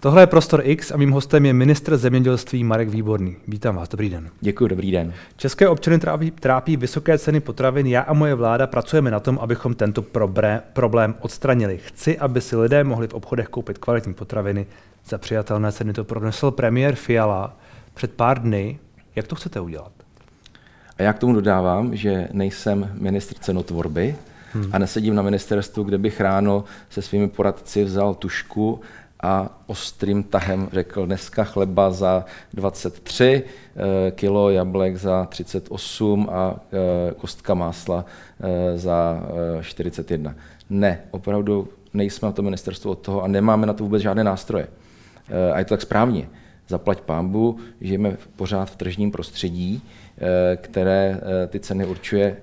[0.00, 3.36] Tohle je Prostor X a mým hostem je ministr zemědělství Marek Výborný.
[3.48, 4.30] Vítám vás, dobrý den.
[4.40, 5.12] Děkuji, dobrý den.
[5.36, 7.86] České občany trápí, trápí vysoké ceny potravin.
[7.86, 11.78] Já a moje vláda pracujeme na tom, abychom tento probré, problém odstranili.
[11.78, 14.66] Chci, aby si lidé mohli v obchodech koupit kvalitní potraviny
[15.08, 15.92] za přijatelné ceny.
[15.92, 17.56] To pronesl premiér Fiala
[17.94, 18.78] před pár dny.
[19.16, 19.92] Jak to chcete udělat?
[20.98, 24.16] A já k tomu dodávám, že nejsem ministr cenotvorby
[24.52, 24.70] hmm.
[24.72, 28.80] a nesedím na ministerstvu, kde bych ráno se svými poradci vzal tušku
[29.22, 32.24] a ostrým tahem řekl dneska chleba za
[32.54, 33.44] 23,
[33.76, 38.04] eh, kilo jablek za 38 a eh, kostka másla
[38.40, 39.22] eh, za
[39.62, 40.34] 41.
[40.70, 44.68] Ne, opravdu nejsme na to ministerstvu od toho a nemáme na to vůbec žádné nástroje.
[45.52, 46.28] A je to tak správně.
[46.68, 49.82] Zaplať pámbu, žijeme pořád v tržním prostředí,
[50.56, 52.36] které ty ceny určuje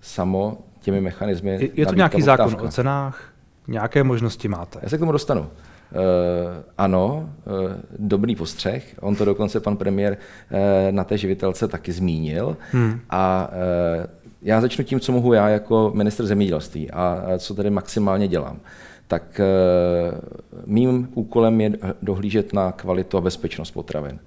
[0.00, 1.50] samo těmi mechanizmy.
[1.50, 3.32] Je, je to nějaký zákon o cenách?
[3.68, 4.78] Nějaké možnosti máte?
[4.82, 5.50] Já se k tomu dostanu.
[5.92, 5.98] Uh,
[6.78, 8.94] ano, uh, dobrý postřeh.
[9.00, 10.58] On to dokonce pan premiér uh,
[10.90, 12.56] na té živitelce taky zmínil.
[12.72, 13.00] Hmm.
[13.10, 13.50] A
[14.42, 18.60] já začnu tím, co mohu já jako minister zemědělství a co tady maximálně dělám.
[19.06, 19.40] Tak
[20.66, 21.72] mým úkolem je
[22.02, 24.18] dohlížet na kvalitu a bezpečnost potravin.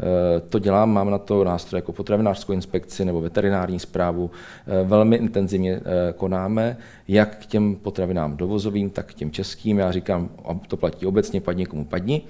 [0.00, 4.30] Eh, to dělám, mám na to nástroje jako potravinářskou inspekci nebo veterinární zprávu.
[4.66, 6.76] Eh, velmi intenzivně eh, konáme,
[7.08, 9.78] jak k těm potravinám dovozovým, tak k těm českým.
[9.78, 10.28] Já říkám,
[10.68, 12.22] to platí obecně, padni komu padni.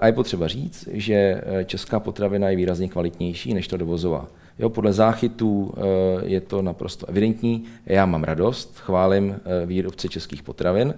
[0.00, 4.26] A je potřeba říct, že česká potravina je výrazně kvalitnější než to dovozová.
[4.58, 5.74] Jo, podle záchytů
[6.22, 7.64] je to naprosto evidentní.
[7.86, 10.94] Já mám radost, chválím výrobce českých potravin.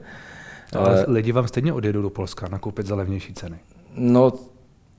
[0.77, 3.57] Ale lidi vám stejně odjedou do Polska nakoupit za levnější ceny.
[3.97, 4.33] No,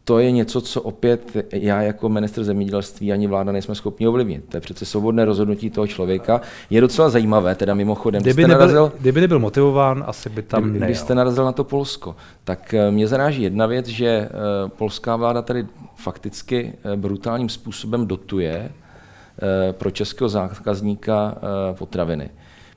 [0.03, 4.43] to je něco, co opět já jako minister zemědělství ani vláda nejsme schopni ovlivnit.
[4.49, 6.41] To je přece svobodné rozhodnutí toho člověka.
[6.69, 10.77] Je docela zajímavé, teda mimochodem, kdyby, nebyl, narazil, kdyby nebyl motivován, asi by tam kdyby,
[10.77, 14.29] Kdybyste narazil na to Polsko, tak eh, mě zaráží jedna věc, že eh,
[14.67, 18.71] polská vláda tady fakticky eh, brutálním způsobem dotuje
[19.71, 21.35] pro českého zákazníka
[21.77, 22.29] potraviny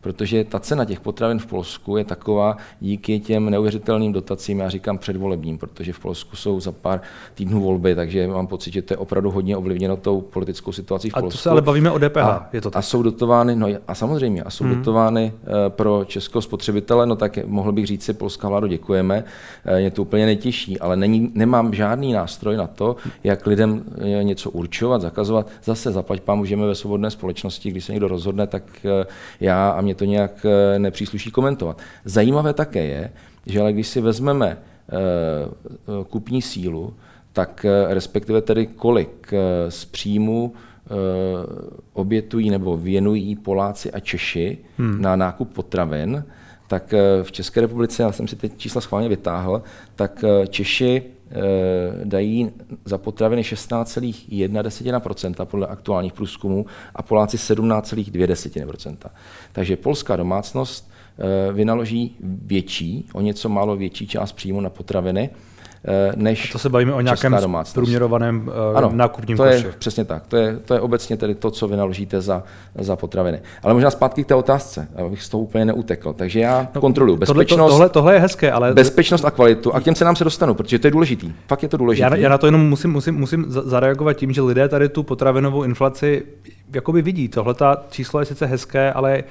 [0.06, 4.98] protože ta cena těch potravin v Polsku je taková díky těm neuvěřitelným dotacím, já říkám
[4.98, 7.00] předvolebním, protože v Polsku jsou za pár
[7.34, 11.12] týdnů volby, takže mám pocit, že to je opravdu hodně ovlivněno tou politickou situací v
[11.12, 11.28] Polsku.
[11.28, 12.78] A to se ale bavíme o DPH, a, je to tak?
[12.78, 14.74] A jsou dotovány, no a samozřejmě, a jsou hmm.
[14.74, 19.24] dotovány uh, pro českého spotřebitele, no tak mohl bych říct si, polská vládo děkujeme,
[19.68, 24.04] uh, je to úplně nejtěžší, ale není, nemám žádný nástroj na to, jak lidem uh,
[24.22, 25.48] něco určovat, zakazovat.
[25.64, 28.62] Zase zaplať pán můžeme ve svobodné společnosti, když se někdo rozhodne, tak
[29.40, 31.80] já a mě to nějak eh, nepřísluší komentovat.
[32.04, 33.12] Zajímavé také je,
[33.46, 34.92] že ale když si vezmeme eh,
[36.08, 36.94] kupní sílu,
[37.32, 39.32] tak eh, respektive tedy kolik
[39.68, 40.52] z příjmu
[41.92, 45.02] obětují nebo věnují Poláci a Češi hmm.
[45.02, 46.24] na nákup potravin,
[46.66, 49.62] tak v České republice, já jsem si teď čísla schválně vytáhl,
[49.96, 51.15] tak Češi Eh,
[52.04, 52.50] dají
[52.84, 58.96] za potraviny 16,1% podle aktuálních průzkumů a Poláci 17,2%.
[59.52, 65.55] Takže polská domácnost eh, vynaloží větší, o něco málo větší část příjmu na potraviny, Eh,
[66.16, 67.36] než A to se bavíme o nějakém
[67.74, 69.76] průměrovaném uh, ano, nákupním to je koši.
[69.78, 70.26] přesně tak.
[70.26, 72.42] To je, to je obecně tedy to, co vynaložíte za,
[72.78, 73.40] za potraviny.
[73.62, 76.12] Ale možná zpátky k té otázce, abych z toho úplně neutekl.
[76.12, 77.48] Takže já no, kontroluji bezpečnost.
[77.48, 78.74] Tohle, tohle, tohle je hezké, ale...
[78.74, 79.74] Bezpečnost a kvalitu.
[79.74, 81.32] A k těm se nám se dostanu, protože to je důležitý.
[81.48, 82.08] Fakt je to důležité.
[82.08, 85.62] Já, já na to jenom musím, musím, musím zareagovat tím, že lidé tady tu potravinovou
[85.62, 86.22] inflaci
[86.74, 87.28] jakoby vidí.
[87.28, 89.24] Tohle ta číslo je sice hezké, ale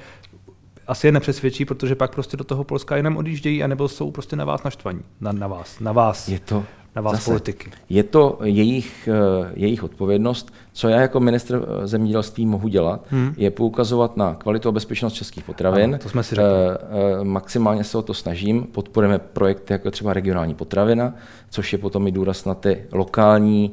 [0.86, 4.44] asi je nepřesvědčí, protože pak prostě do toho Polska jenom odjíždějí, anebo jsou prostě na
[4.44, 5.00] vás naštvaní.
[5.20, 6.28] Na, na vás, na vás.
[6.28, 6.64] Je to,
[6.96, 7.70] na vás Zase, politiky.
[7.88, 10.52] Je to jejich, eh, jejich odpovědnost.
[10.72, 13.34] Co já jako ministr eh, zemědělství mohu dělat, hmm.
[13.36, 15.84] je poukazovat na kvalitu a bezpečnost českých potravin.
[15.84, 16.50] Ano, to jsme si řekli.
[16.50, 18.62] Eh, maximálně se o to snažím.
[18.62, 21.14] Podporujeme projekty jako třeba regionální potravina,
[21.50, 23.72] což je potom i důraz na ty lokální,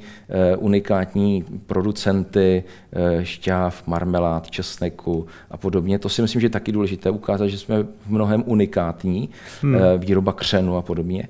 [0.57, 2.63] unikátní producenty
[3.21, 5.99] šťáv, marmelád, česneku a podobně.
[5.99, 9.29] To si myslím, že je taky důležité ukázat, že jsme v mnohem unikátní,
[9.61, 9.75] hmm.
[9.97, 11.27] výroba křenu a podobně.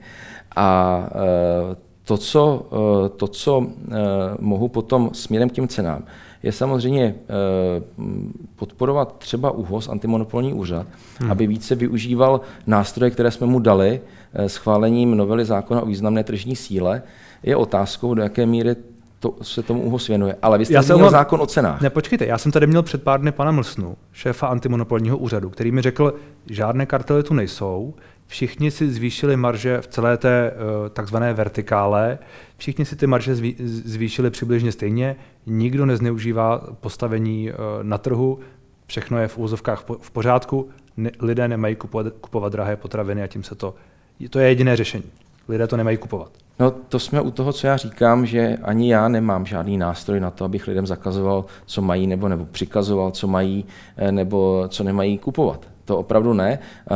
[0.56, 3.96] A eh, to, co, eh, to, co eh,
[4.40, 6.04] mohu potom směrem k těm cenám,
[6.44, 7.16] je samozřejmě
[8.56, 10.88] podporovat třeba ÚHOS, antimonopolní úřad,
[11.20, 11.32] hmm.
[11.32, 14.02] aby více využíval nástroje, které jsme mu dali
[14.48, 17.02] schválením novely zákona o významné tržní síle.
[17.44, 18.76] Je otázkou, do jaké míry
[19.24, 20.36] to se tomu ÚHOS věnuje.
[20.42, 21.82] Ale vy jste já měl zákon o cenách.
[21.82, 25.72] Ne, počkejte, já jsem tady měl před pár dny pana Mlsnu, šéfa antimonopolního úřadu, který
[25.72, 26.14] mi řekl,
[26.46, 27.94] žádné kartely tu nejsou,
[28.34, 32.20] všichni si zvýšili marže v celé té uh, takzvané vertikále,
[32.58, 33.36] všichni si ty marže
[33.66, 35.16] zvýšili přibližně stejně,
[35.46, 38.40] nikdo nezneužívá postavení uh, na trhu,
[38.88, 40.70] všechno je v úzovkách v pořádku,
[41.20, 43.76] lidé nemají kupovat, kupovat drahé potraviny a tím se to,
[44.30, 45.06] to je jediné řešení.
[45.48, 46.32] lidé to nemají kupovat.
[46.60, 50.32] No to jsme u toho, co já říkám, že ani já nemám žádný nástroj na
[50.32, 53.66] to, abych lidem zakazoval, co mají, nebo, nebo přikazoval, co mají,
[53.98, 55.73] eh, nebo co nemají kupovat.
[55.86, 56.60] To opravdu ne.
[56.60, 56.96] Eh,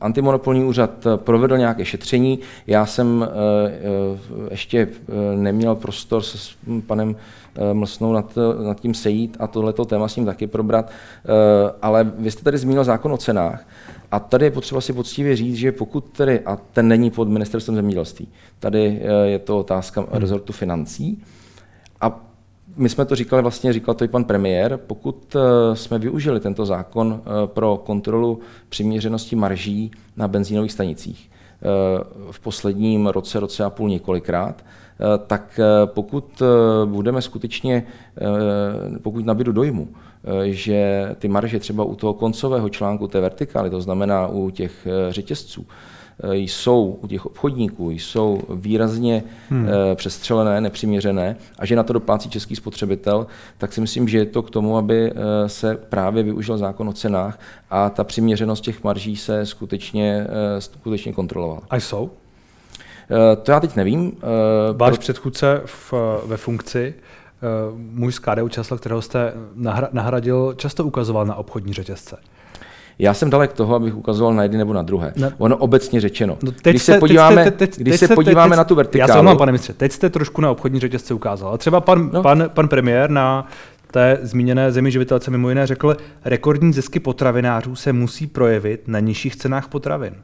[0.00, 2.38] antimonopolní úřad provedl nějaké šetření.
[2.66, 4.88] Já jsem eh, ještě
[5.34, 6.54] neměl prostor se
[6.86, 7.16] panem
[7.72, 10.90] Mlsnou nad, nad tím sejít a tohleto téma s ním taky probrat.
[11.82, 13.64] Ale vy jste tady zmínil zákon o cenách.
[14.14, 17.76] A tady je potřeba si poctivě říct, že pokud tedy, a ten není pod ministerstvem
[17.76, 18.28] zemědělství,
[18.58, 20.10] tady eh, je to otázka hmm.
[20.12, 21.22] rezortu financí,
[22.76, 26.66] my jsme to říkali, vlastně říkal to i pan premiér, pokud eh, jsme využili tento
[26.66, 31.30] zákon eh, pro kontrolu přiměřenosti marží na benzínových stanicích
[32.30, 34.64] v posledním roce, roce a půl několikrát,
[35.26, 36.42] tak pokud
[36.84, 37.86] budeme skutečně,
[39.02, 39.88] pokud nabidu dojmu,
[40.24, 44.86] Eh, že ty marže třeba u toho koncového článku té vertikály, to znamená u těch
[44.86, 45.74] eh, řetězců, eh,
[46.32, 49.68] jsou u těch obchodníků, jsou výrazně hmm.
[49.94, 53.26] přestřelené, nepřiměřené a že na to doplácí český spotřebitel,
[53.58, 55.12] tak si myslím, že je to k tomu, aby
[55.46, 57.40] se právě využil zákon o cenách
[57.70, 60.26] a ta přiměřenost těch marží se skutečně,
[60.58, 61.60] skutečně kontrolovala.
[61.70, 62.10] A jsou?
[63.42, 64.12] To já teď nevím.
[64.72, 65.00] Váš pro...
[65.00, 65.94] předchůdce v,
[66.26, 66.94] ve funkci
[67.44, 69.32] Eh, muž z KDU Česla, kterého jste
[69.92, 72.16] nahradil, často ukazoval na obchodní řetězce.
[72.98, 75.12] Já jsem dalek toho, abych ukazoval na jedny nebo na druhé.
[75.16, 75.32] Ne.
[75.38, 76.38] Ono obecně řečeno.
[76.42, 79.08] No teď když se podíváme, teď, teď, když se podíváme teď, na tu vertikálu...
[79.08, 81.54] Já se omlám, pane ministře, teď jste trošku na obchodní řetězce ukázal.
[81.54, 82.22] A třeba pan, no.
[82.22, 83.46] pan, pan premiér na
[83.90, 89.36] té zmíněné zemi živitelce mimo jiné řekl, rekordní zisky potravinářů se musí projevit na nižších
[89.36, 90.14] cenách potravin.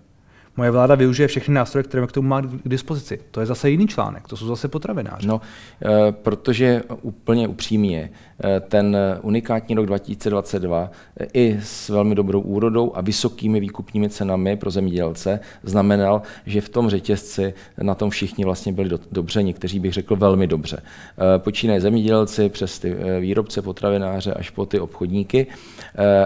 [0.60, 3.20] Moje vláda využije všechny nástroje, které k tomu má k dispozici.
[3.30, 5.26] To je zase jiný článek, to jsou zase potravináři.
[5.26, 5.40] No,
[5.84, 8.10] e, protože úplně upřímně,
[8.44, 10.90] e, ten unikátní rok 2022
[11.20, 16.68] e, i s velmi dobrou úrodou a vysokými výkupními cenami pro zemědělce znamenal, že v
[16.68, 20.82] tom řetězci na tom všichni vlastně byli do, dobře, někteří bych řekl velmi dobře.
[21.38, 25.46] Počínají zemědělci přes ty výrobce, potravináře až po ty obchodníky.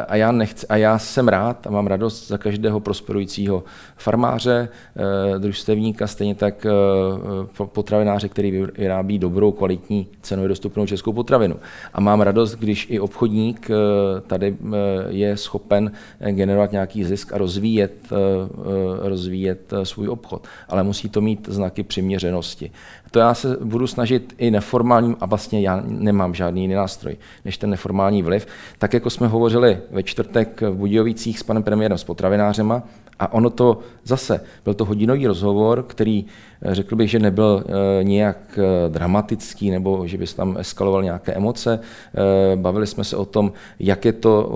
[0.09, 3.65] A já, nechci, a já jsem rád a mám radost za každého prosperujícího
[3.97, 11.13] farmáře, farmáře, eh, družstevníka, stejně tak eh, potravináře, který vyrábí dobrou, kvalitní, cenově dostupnou českou
[11.13, 11.57] potravinu.
[11.95, 13.75] A mám radost, když i obchodník eh,
[14.27, 14.57] tady
[15.09, 15.93] je schopen
[16.31, 17.93] generovat nějaký zisk a rozvíjet,
[18.99, 20.47] rozvíjet svůj obchod.
[20.69, 22.71] Ale musí to mít znaky přiměřenosti.
[23.11, 27.59] To já se budu snažit i neformálním, a vlastně já nemám žádný jiný nástroj, než
[27.59, 28.47] ten neformální vliv.
[28.79, 32.83] Tak jako jsme hovořili ve čtvrtek v Budějovicích s panem premiérem, s potravinářema,
[33.19, 36.25] a ono to zase, byl to hodinový rozhovor, který
[36.65, 41.33] řekl bych, že nebyl eh, nějak eh, dramatický nebo že by se tam eskaloval nějaké
[41.33, 41.81] emoce.
[41.83, 44.51] Eh, bavili jsme se o tom, jak je to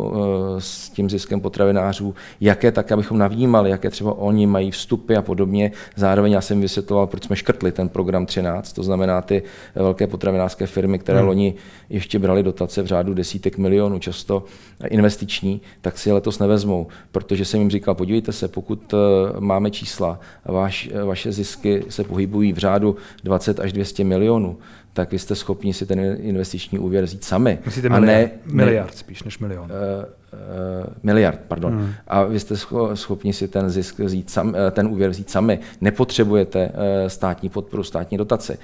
[0.58, 5.72] s tím ziskem potravinářů, jaké tak, abychom navnímali, jaké třeba oni mají vstupy a podobně.
[5.96, 9.42] Zároveň já jsem vysvětloval, proč jsme škrtli ten program 13, to znamená ty
[9.74, 11.28] velké potravinářské firmy, které hmm.
[11.28, 11.54] loni
[11.90, 14.44] ještě brali dotace v řádu desítek milionů, často
[14.90, 18.94] investiční, tak si je letos nevezmou, protože jsem jim říkal, podívejte se, pokud
[19.38, 24.58] máme čísla, váš, vaše zisky se pohybují v řádu 20 až 200 milionů,
[24.92, 27.58] tak vy jste schopni si ten investiční úvěr vzít sami.
[27.64, 29.64] Myslíte a ne, miliard spíš než milion.
[29.64, 31.72] Uh, uh, miliard, pardon.
[31.72, 31.92] Hmm.
[32.06, 32.54] A vy jste
[32.94, 35.58] schopni si ten zisk vzít sam, eh, ten úvěr vzít sami.
[35.80, 36.72] Nepotřebujete uh,
[37.08, 38.52] státní podporu, státní dotaci.
[38.52, 38.58] Uh,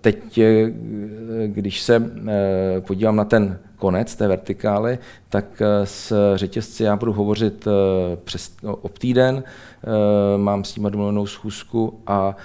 [0.00, 0.40] teď,
[1.46, 2.06] když se uh,
[2.80, 7.68] podívám na ten konec té vertikály, tak s řetězci já budu hovořit
[8.24, 9.42] přes no, ob týden,
[10.36, 12.36] mám s ním domluvenou schůzku a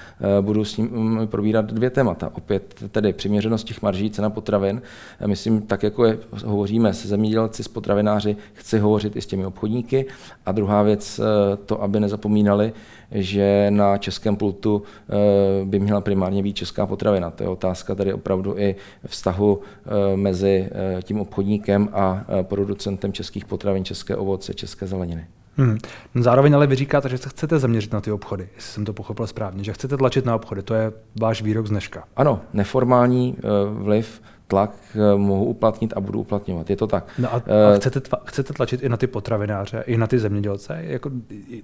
[0.42, 4.82] budu s ním mm, probírat dvě témata opět tedy přiměřenost těch marží, cena potravin.
[5.26, 10.06] Myslím, tak jako je, hovoříme se zemědělci, s potravináři, chci hovořit i s těmi obchodníky.
[10.46, 12.74] A druhá věc, eh, to, aby nezapomínali,
[13.14, 17.32] že na českém pultu eh, by měla primárně být česká potravina.
[17.32, 20.70] To je otázka tady opravdu i vztahu eh, mezi
[21.04, 25.28] tím obchodníkem a producentem českých potravin, české ovoce, české zeleniny.
[25.58, 25.78] Hmm.
[26.16, 29.28] Zároveň ale vy říkáte, že se chcete zaměřit na ty obchody, jestli jsem to pochopil
[29.28, 30.92] správně, že chcete tlačit na obchody, to je
[31.22, 32.04] váš výrok z dneška.
[32.16, 33.38] Ano, neformální
[33.72, 37.08] vliv, tlak uh, mohu uplatnit a budu uplatňovat, je to tak.
[37.18, 40.20] No a, a uh, chcete, tva, chcete tlačit i na ty potravináře, i na ty
[40.20, 40.78] zemědělce?
[40.82, 41.10] Jako,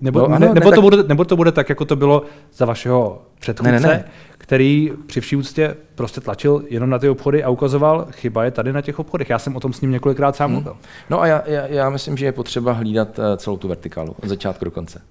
[0.01, 0.81] nebo, no, ano, ne, nebo, ne, to tak...
[0.81, 4.05] bude, nebo to bude tak, jako to bylo za vašeho předchůdce, ne, ne, ne.
[4.37, 8.73] který při vší úctě prostě tlačil jenom na ty obchody a ukazoval, chyba je tady
[8.73, 9.29] na těch obchodech.
[9.29, 10.53] Já jsem o tom s ním několikrát sám hmm.
[10.53, 10.77] mluvil.
[11.09, 14.65] No a já, já, já myslím, že je potřeba hlídat celou tu vertikálu od začátku
[14.65, 15.01] do konce.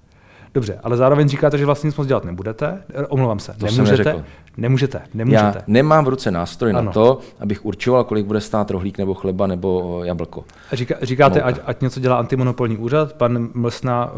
[0.53, 2.83] Dobře, ale zároveň říkáte, že vlastně nic moc dělat nebudete.
[2.93, 4.23] Eh, omlouvám se, To nemůžete.
[4.57, 5.43] Nemůžete, nemůžete.
[5.45, 6.81] Já nemám v ruce nástroj Ano.
[6.81, 10.45] na to, abych určoval, kolik bude stát rohlík nebo chleba nebo jablko.
[10.71, 14.11] Říká, říkáte, ať, ať něco dělá antimonopolní úřad, pan Mlsna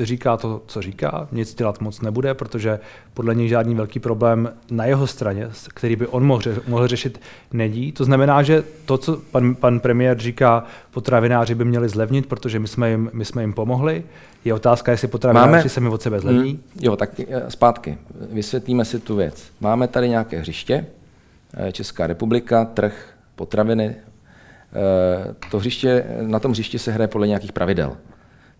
[0.00, 2.78] eh, říká to, co říká, nic dělat moc nebude, protože
[3.14, 7.20] podle něj žádný velký problém na jeho straně, který by on mohl, mohl řešit,
[7.52, 7.92] nedí.
[7.92, 12.68] To znamená, že to, co pan, pan premiér říká, potravináři by měli zlevnit, protože my
[12.68, 14.04] jsme jim, my jsme jim pomohli.
[14.46, 16.50] Je otázka, jestli potravináři Máme- sami od sebe zlevní.
[16.50, 17.98] Hmm, jo, tak eh, zpátky.
[18.30, 19.44] Vysvětlíme si tu věc.
[19.60, 20.86] Máme tady nějaké hřiště,
[21.56, 23.96] eh, Česká republika, trh, potraviny.
[23.96, 27.96] Eh, To hřiště, na tom hřišti se hraje podle nějakých pravidel.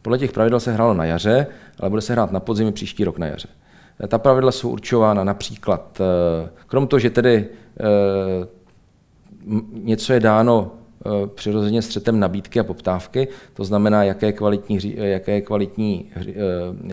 [0.02, 1.47] Podle těch pravidel se hrálo na jaře,
[1.81, 3.49] ale bude se hrát na podzim příští rok na jaře.
[4.09, 6.00] Ta pravidla jsou určována například,
[6.66, 7.49] krom toho, že tedy
[9.73, 10.71] něco je dáno
[11.35, 16.33] přirozeně střetem nabídky a poptávky, to znamená, jaké kvalitní, eh, jaké kvalitní, eh,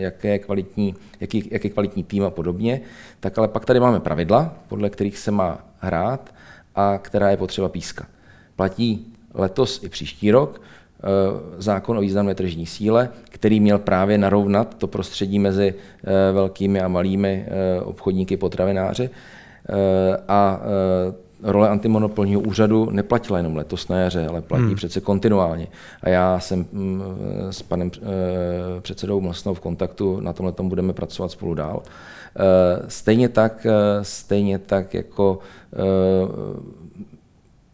[0.02, 2.80] jaké kvalitní, jaký, jaký kvalitní tým a podobně,
[3.20, 6.34] tak ale pak tady máme pravidla, podle kterých se má hrát
[6.74, 8.06] a která je potřeba pískat.
[8.56, 11.02] Platí letos i příští rok eh,
[11.58, 16.88] zákon o významné tržní síle, který měl právě narovnat to prostředí mezi eh, velkými a
[16.88, 19.10] malými eh, obchodníky potravináři.
[19.68, 24.74] Eh, A eh, role antimonopolního úřadu neplatila jenom letos na jaře, ale platí hmm.
[24.74, 25.66] přece kontinuálně.
[26.02, 27.02] A já jsem mm,
[27.50, 28.00] s panem eh,
[28.80, 31.82] předsedou Mlsnou v kontaktu, na tomhle tom budeme pracovat spolu dál.
[32.36, 35.38] Eh, Stejně tak, eh, stejně tak jako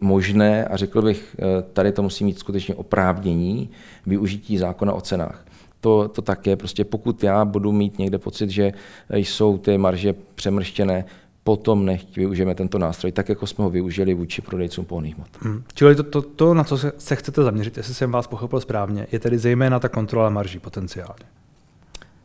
[0.00, 1.36] možné, a řekl bych,
[1.72, 3.70] tady to musí mít skutečně oprávnění,
[4.06, 5.44] využití zákona o cenách.
[5.80, 8.72] To, to tak je, prostě pokud já budu mít někde pocit, že
[9.10, 11.04] jsou ty marže přemrštěné,
[11.50, 15.28] potom nechť využijeme tento nástroj, tak jako jsme ho využili vůči prodejcům pohonných hmot.
[15.42, 15.62] Hmm.
[15.74, 19.06] Čili to, to, to, na co se, se chcete zaměřit, jestli jsem vás pochopil správně,
[19.12, 21.26] je tedy zejména ta kontrola marží potenciálně.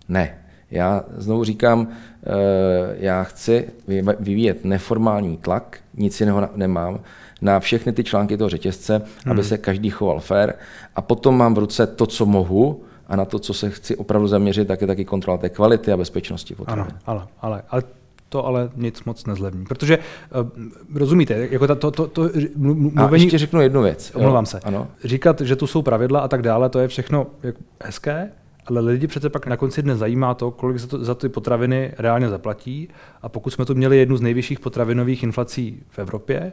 [0.09, 0.37] Ne.
[0.71, 6.99] Já znovu říkám, eh, já chci vyv- vyvíjet neformální tlak, nic jiného nemám,
[7.41, 10.53] na všechny ty články toho řetězce, aby se každý choval fair.
[10.95, 14.27] A potom mám v ruce to, co mohu, a na to, co se chci opravdu
[14.27, 16.93] zaměřit, tak je taky kontrola té kvality a bezpečnosti Ano, potravin.
[17.05, 17.83] ale, ale, ale
[18.29, 19.65] to ale nic moc nezlevní.
[19.65, 24.11] Protože uh, rozumíte, jako ta, to, to, to mlu- A mluvení, ještě řeknu jednu věc.
[24.15, 24.87] omlouvám se, Ano.
[25.03, 28.29] říkat, že tu jsou pravidla a tak dále, to je všechno jak hezké,
[28.65, 31.93] ale lidi přece pak na konci dne zajímá to, kolik za, to, za ty potraviny
[31.97, 32.89] reálně zaplatí.
[33.21, 36.51] A pokud jsme tu měli jednu z nejvyšších potravinových inflací v Evropě,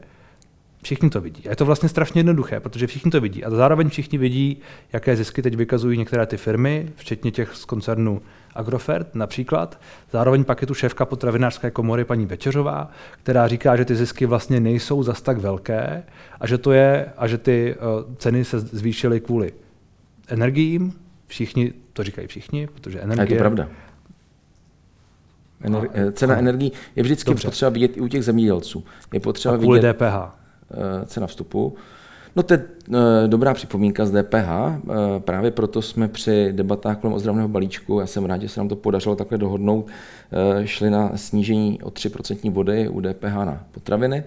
[0.82, 1.42] všichni to vidí.
[1.46, 3.44] A je to vlastně strašně jednoduché, protože všichni to vidí.
[3.44, 4.58] A zároveň všichni vidí,
[4.92, 8.22] jaké zisky teď vykazují některé ty firmy, včetně těch z koncernu
[8.54, 9.80] Agrofert například.
[10.12, 12.90] Zároveň pak je tu šéfka potravinářské komory paní Večeřová,
[13.22, 16.02] která říká, že ty zisky vlastně nejsou zas tak velké
[16.40, 19.52] a že to je a že ty uh, ceny se zvýšily kvůli
[20.28, 20.92] energiím.
[21.26, 23.38] Všichni, to říkají všichni, protože A je energie...
[23.38, 23.68] to pravda.
[25.64, 27.48] Ener- eh, cena energií je vždycky Dobře.
[27.48, 28.84] potřeba vidět i u těch zemědělců.
[29.12, 30.41] Je potřeba A kvůli vidět DPH.
[30.72, 31.74] Eh, cena vstupu.
[32.36, 32.64] No to je
[32.94, 32.98] eh,
[33.28, 34.34] dobrá připomínka z DPH.
[34.36, 38.68] eh, Právě proto jsme při debatách kolem ozdravného balíčku, já jsem rád, že se nám
[38.68, 39.86] to podařilo takhle dohodnout,
[40.64, 44.24] šli na snížení o 3% body u DPH na potraviny.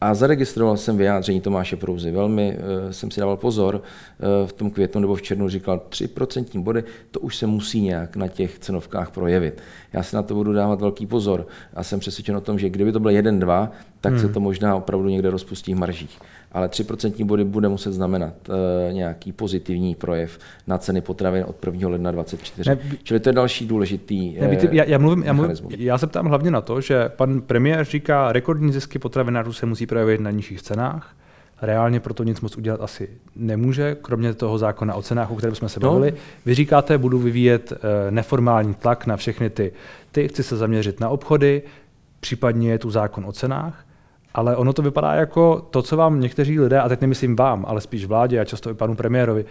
[0.00, 2.10] A zaregistroval jsem vyjádření Tomáše Prouzy.
[2.10, 3.74] Velmi uh, jsem si dával pozor.
[3.74, 8.16] Uh, v tom květnu nebo v červnu říkal 3% body, to už se musí nějak
[8.16, 9.62] na těch cenovkách projevit.
[9.92, 12.92] Já si na to budu dávat velký pozor a jsem přesvědčen o tom, že kdyby
[12.92, 13.68] to bylo 1-2,
[14.00, 14.20] tak hmm.
[14.22, 16.18] se to možná opravdu někde rozpustí v maržích.
[16.52, 18.54] Ale 3% body bude muset znamenat uh,
[18.92, 21.88] nějaký pozitivní projev na ceny potravin od 1.
[21.88, 22.70] ledna 2024.
[22.70, 26.06] Ne, Čili to je další důležitý Ne, víte, já, já, mluvím, já, mluvím, já se
[26.06, 30.30] ptám hlavně na to, že pan premiér říká, rekordní zisky potravinářů se musí projevit na
[30.30, 31.16] nižších cenách.
[31.62, 35.68] Reálně proto nic moc udělat asi nemůže, kromě toho zákona o cenách, o kterém jsme
[35.68, 35.88] se No.
[35.88, 36.14] bavili.
[36.46, 39.72] Vy říkáte, budu vyvíjet eh, neformální tlak na všechny ty,
[40.12, 41.62] ty, chci se zaměřit na obchody,
[42.20, 43.84] případně je tu zákon o cenách,
[44.34, 47.80] ale ono to vypadá jako to, co vám někteří lidé, a teď nemyslím vám, ale
[47.80, 49.44] spíš vládě a často i panu premiérovi,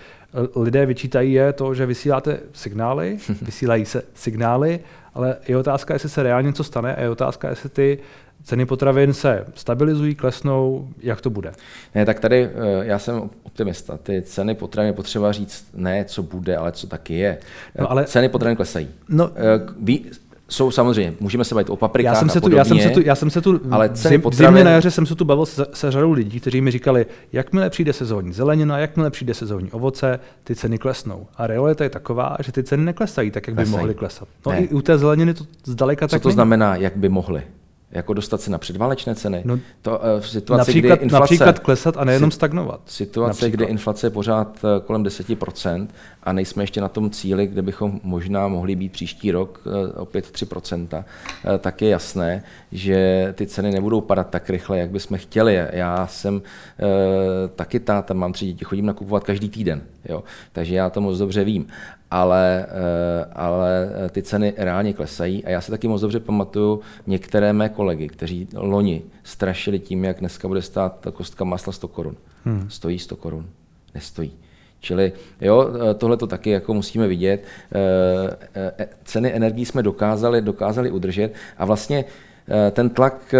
[0.55, 4.79] lidé vyčítají je to, že vysíláte signály, vysílají se signály,
[5.13, 7.99] ale je otázka, jestli se reálně něco stane a je otázka, jestli ty
[8.43, 11.51] ceny potravin se stabilizují, klesnou, jak to bude.
[11.95, 12.49] Ne, tak tady eh,
[12.81, 13.97] já jsem optimista.
[13.97, 17.37] Ty ceny potravin je potřeba říct ne, co bude, ale co taky je.
[17.79, 18.87] No, ale- Ceny potravin klesají.
[19.09, 20.05] No, Eh, Ví,
[20.49, 23.03] jsou samozřejmě, můžeme se bavit o paprikách já jsem, se tu, já, jsem se podobně.
[23.03, 25.25] tu, já jsem se tu ale ceny zim, potravin- zimě na jaře jsem se tu
[25.25, 29.71] bavil se, se řadou lidí, kteří mi říkali, jakmile přijde sezónní zelenina, jakmile přijde sezónní
[29.71, 31.27] ovoce, ty ceny klesnou.
[31.37, 33.77] A realita je taková, že ty ceny neklesají tak, jak by Klesají.
[33.77, 34.27] mohly klesat.
[34.45, 34.59] No Ne.
[34.59, 36.33] i u té zeleniny to zdaleka Co tak to není.
[36.33, 37.41] znamená, jak by mohli?
[37.91, 39.41] Jako dostat se na předválečné ceny.
[39.45, 42.81] No, to v situaci, například, kdy inflace, například klesat a nejenom stagnovat.
[42.85, 43.51] Situace, například.
[43.55, 45.87] kdy inflace je pořád kolem 10%
[46.23, 49.61] a nejsme ještě na tom cíli, kde bychom možná mohli být příští rok
[49.95, 51.03] opět 3%,
[51.59, 55.59] tak je jasné, že ty ceny nebudou padat tak rychle, jak bychom chtěli.
[55.71, 56.41] Já jsem
[57.55, 60.23] taky táta, mám tři děti, chodím nakupovat každý týden, jo?
[60.51, 61.67] takže já to moc dobře vím
[62.11, 65.45] ale, eh, ale eh, ty ceny reálně klesají.
[65.45, 70.19] A já si taky moc dobře pamatuju některé mé kolegy, kteří loni strašili tím, jak
[70.19, 72.15] dneska bude stát kostka masla 100 korun.
[72.45, 72.69] Hmm.
[72.69, 73.45] Stojí 100 korun?
[73.95, 74.31] Nestojí.
[74.79, 75.11] Čili
[75.41, 77.43] jo, eh, tohle to taky jako musíme vidět.
[79.03, 82.05] Ceny energií jsme dokázali, dokázali udržet a vlastně
[82.71, 83.35] ten tlak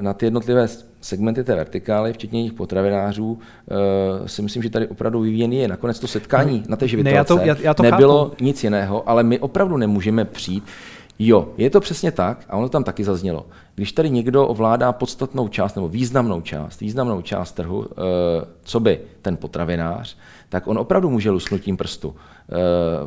[0.00, 0.68] na ty jednotlivé
[1.06, 5.68] segmenty té vertikály, včetně jejich potravinářů, uh, si myslím, že tady opravdu vyvíjený je.
[5.68, 8.44] Nakonec to setkání na té živitelce ne, já to, já, já to nebylo chápu.
[8.44, 10.64] nic jiného, ale my opravdu nemůžeme přijít.
[11.18, 13.46] Jo, je to přesně tak, a ono tam taky zaznělo.
[13.74, 17.86] Když tady někdo ovládá podstatnou část nebo významnou část, významnou část trhu, uh,
[18.62, 20.16] co by ten potravinář,
[20.48, 22.14] tak on opravdu může lusknutím prstu uh,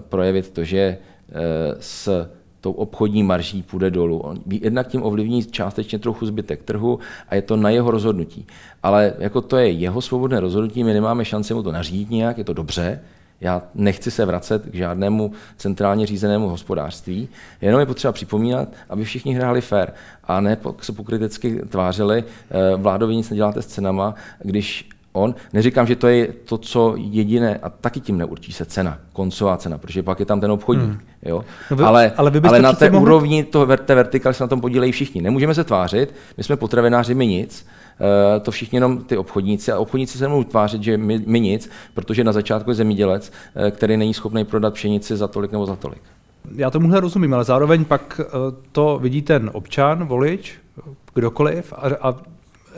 [0.10, 0.98] projevit to, že
[1.32, 1.38] uh,
[1.80, 2.30] s
[2.62, 4.20] tou obchodní marží půjde dolů.
[4.20, 7.00] On jednak tím ovlivní částečně trochu zbytek trhu
[7.30, 8.48] a je to na jeho rozhodnutí.
[8.84, 12.44] Ale jako to je jeho svobodné rozhodnutí, my nemáme šanci mu to nařídit nějak, je
[12.44, 13.00] to dobře,
[13.42, 17.30] já nechci se vracet k žádnému centrálně řízenému hospodářství,
[17.62, 19.90] jenom je potřeba připomínat, aby všichni hráli fair
[20.24, 25.36] a ne se pokrytecky tvářili, eh, vládovi nic neděláte s cenama, když on.
[25.54, 29.78] Neříkám, že to je to, co jediné, a taky tím neurčí se cena, koncová cena,
[29.78, 30.90] protože pak je tam ten obchodník.
[30.90, 31.00] Hmm.
[31.26, 31.44] Jo?
[31.72, 33.06] No vy, ale, ale, vy ale na té mohli...
[33.06, 35.22] úrovni toho, té vertikaly se na tom podílejí všichni.
[35.22, 37.68] Nemůžeme se tvářit, my jsme potravináři, my nic,
[38.00, 39.72] uh, to všichni jenom ty obchodníci.
[39.72, 43.70] A obchodníci se nemůžou tvářit, že my, my nic, protože na začátku je zemědělec, uh,
[43.70, 46.02] který není schopný prodat pšenici za tolik nebo za tolik.
[46.56, 50.54] Já tomuhle rozumím, ale zároveň pak uh, to vidí ten občan, volič,
[51.14, 52.16] kdokoliv a, a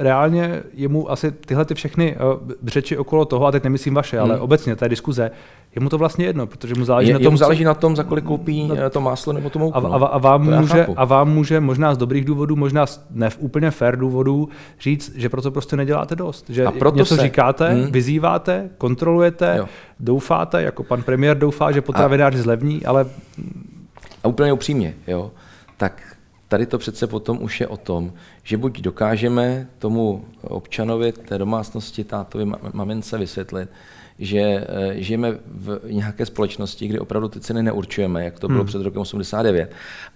[0.02, 4.32] reálně jemu asi tyhle ty všechny uh, řeči okolo toho, a teď nemyslím vaše, hmm.
[4.32, 5.32] ale obecně té diskuze,
[5.76, 7.68] je mu to vlastně jedno, protože mu záleží je, na tom, záleží co...
[7.68, 9.78] na tom, za kolik koupí no, to máslo nebo to mouku.
[9.78, 13.30] A, a, a, vám může, a vám může možná z dobrých důvodů, možná z ne
[13.40, 16.50] úplně fair důvodů říct, že proto prostě neděláte dost.
[16.50, 17.22] Že a proto něco se...
[17.22, 17.92] říkáte, hmm.
[17.92, 19.66] vyzýváte, kontrolujete, jo.
[20.00, 23.06] doufáte, jako pan premiér doufá, že potravináři zlevní, ale...
[24.24, 25.32] A úplně upřímně, jo,
[25.78, 26.02] tak
[26.52, 32.04] tady to přece potom už je o tom, že buď dokážeme tomu občanovi té domácnosti,
[32.04, 33.70] tátovi, mamince vysvětlit,
[34.20, 38.68] že eh, žijeme v nějaké společnosti, kdy opravdu ty ceny neurčujeme, jak to bylo hmm.
[38.68, 39.72] před rokem 89,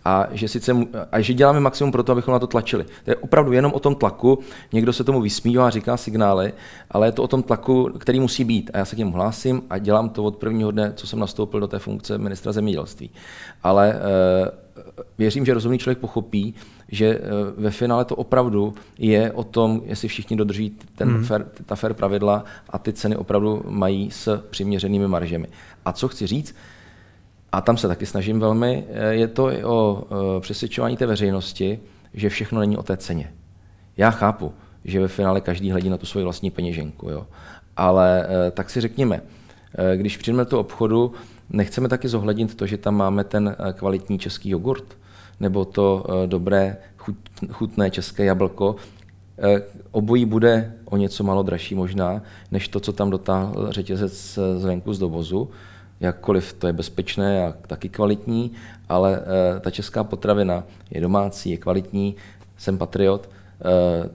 [0.05, 0.73] a že, sice,
[1.11, 2.85] a že děláme maximum pro to, abychom na to tlačili.
[3.03, 4.39] To je opravdu jenom o tom tlaku,
[4.73, 6.53] někdo se tomu vysmívá, říká signály,
[6.91, 8.71] ale je to o tom tlaku, který musí být.
[8.73, 11.59] A já se k němu hlásím a dělám to od prvního dne, co jsem nastoupil
[11.59, 13.09] do té funkce ministra zemědělství.
[13.63, 14.64] Ale e,
[15.17, 16.53] věřím, že rozumný člověk pochopí,
[16.89, 17.21] že eh,
[17.57, 21.23] ve finále to opravdu je o tom, jestli všichni dodrží ten mm.
[21.23, 25.47] fair, ta fair pravidla a ty ceny opravdu mají s přiměřenými maržemi.
[25.85, 26.55] A co chci říct,
[27.51, 31.79] a tam se taky snažím velmi, eh, je to i o eh, přesvědčování té veřejnosti,
[32.13, 33.33] že všechno není o té ceně.
[33.97, 34.53] Já chápu,
[34.85, 37.27] že ve finále každý hledí na tu svoji vlastní peněženku, jo.
[37.77, 39.21] ale tak si řekněme,
[39.95, 41.13] když přijdeme do obchodu,
[41.49, 44.97] nechceme taky zohlednit to, že tam máme ten kvalitní český jogurt,
[45.39, 46.77] nebo to eh, dobré
[47.51, 48.75] chutné české jablko.
[49.37, 54.93] Eh, obojí bude o něco málo dražší možná, než to, co tam dotáhl řetězec zvenku
[54.93, 55.49] z dovozu.
[55.99, 58.51] Jakkoliv to je bezpečné a taky kvalitní,
[58.89, 62.15] ale eh, ta česká potravina je domácí, je kvalitní,
[62.57, 63.29] jsem patriot,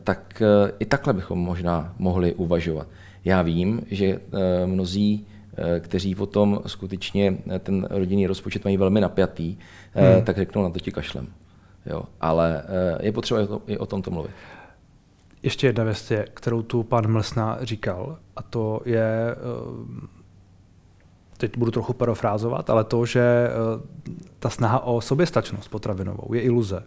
[0.05, 0.43] tak
[0.79, 2.87] i takhle bychom možná mohli uvažovat.
[3.25, 4.21] Já vím, že
[4.67, 5.40] mnozí Eh,
[5.81, 9.57] kteří potom skutečně eh, ten rodinný rozpočet mají velmi napjatý,
[9.95, 10.25] eh, hmm.
[10.25, 11.27] tak řeknou na to ti kašlem.
[11.87, 12.63] Jo, ale
[13.01, 14.31] je potřeba i o tomto mluvit.
[15.43, 19.37] Ještě jedna věc je, kterou tu pan Mlsna říkal, a to je,
[21.37, 23.49] teď budu trochu parafrázovat, ale to, že
[24.39, 26.83] ta snaha o soběstačnost potravinovou je iluze.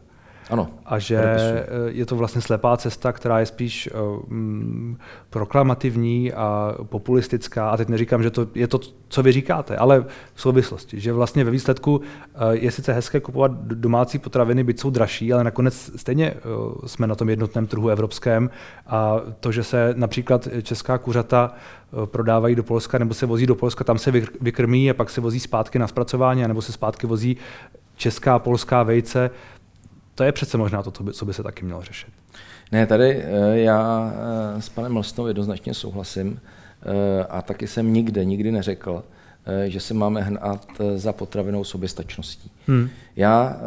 [0.50, 0.70] Ano.
[0.86, 3.90] A že eh, je to vlastně slepá cesta, která je spíš
[4.30, 4.98] um,
[5.30, 7.70] proklamativní a populistická.
[7.70, 11.00] A teď neříkám, že to je to, co vy říkáte, ale v souvislosti.
[11.00, 12.04] Že vlastně ve výsledku uh,
[12.52, 17.16] je sice hezké kupovat domácí potraviny, byť jsou dražší, ale nakonec stejně uh, jsme na
[17.16, 18.50] tom jednotném trhu evropském.
[18.88, 21.54] A to, že se například česká kuřata
[22.06, 25.40] prodávají do Polska nebo se vozí do Polska, tam se vykrmí a pak se vozí
[25.40, 27.38] zpátky na zpracování, nebo se zpátky vozí
[27.96, 29.30] česká, polská vejce,
[30.16, 32.10] to je přece možná to, co by, co by se taky mělo řešit.
[32.72, 34.14] Ne, tady eh, já
[34.58, 36.40] eh, s panem Mlsnou jednoznačně souhlasím
[36.82, 39.04] eh, a taky jsem nikde, nikdy neřekl,
[39.68, 42.52] že se máme hnát za potravinou soběstačností.
[42.68, 42.90] Hmm.
[43.16, 43.58] Já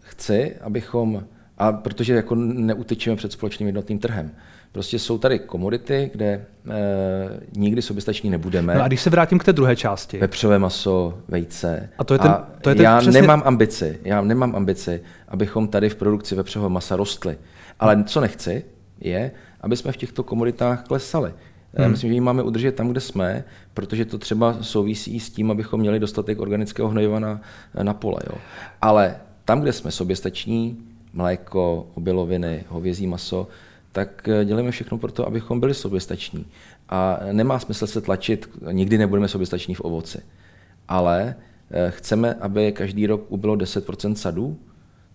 [0.00, 1.24] chci, abychom
[1.58, 4.30] A protože jako neutečeme před společným jednotným trhem.
[4.74, 6.46] Prostě jsou tady komodity, kde e,
[7.56, 8.74] nikdy soběstační nebudeme.
[8.74, 10.18] No a když se vrátím k té druhé části.
[10.18, 11.88] Vepřové maso, vejce.
[11.98, 13.20] A to je ten, a to je ten já přesně...
[13.20, 17.38] nemám ambici, já nemám ambici, abychom tady v produkci vepřového masa rostli.
[17.80, 18.64] Ale co nechci,
[19.00, 21.32] je, aby jsme v těchto komoditách klesali.
[21.74, 21.90] Hmm.
[21.90, 25.80] Myslím, že ji máme udržet tam, kde jsme, protože to třeba souvisí s tím, abychom
[25.80, 27.40] měli dostatek organického hnojiva na,
[27.82, 28.18] na pole.
[28.30, 28.38] Jo.
[28.82, 30.78] Ale tam, kde jsme soběstační,
[31.12, 33.48] mléko, obiloviny, hovězí maso,
[33.94, 36.46] tak eh, děláme všechno pro to, abychom byli soběstační.
[36.88, 40.18] A nemá smysl se tlačit, nikdy nebudeme soběstační v ovoci.
[40.88, 41.34] Ale
[41.70, 44.58] eh, chceme, aby každý rok ubylo 10 sadů,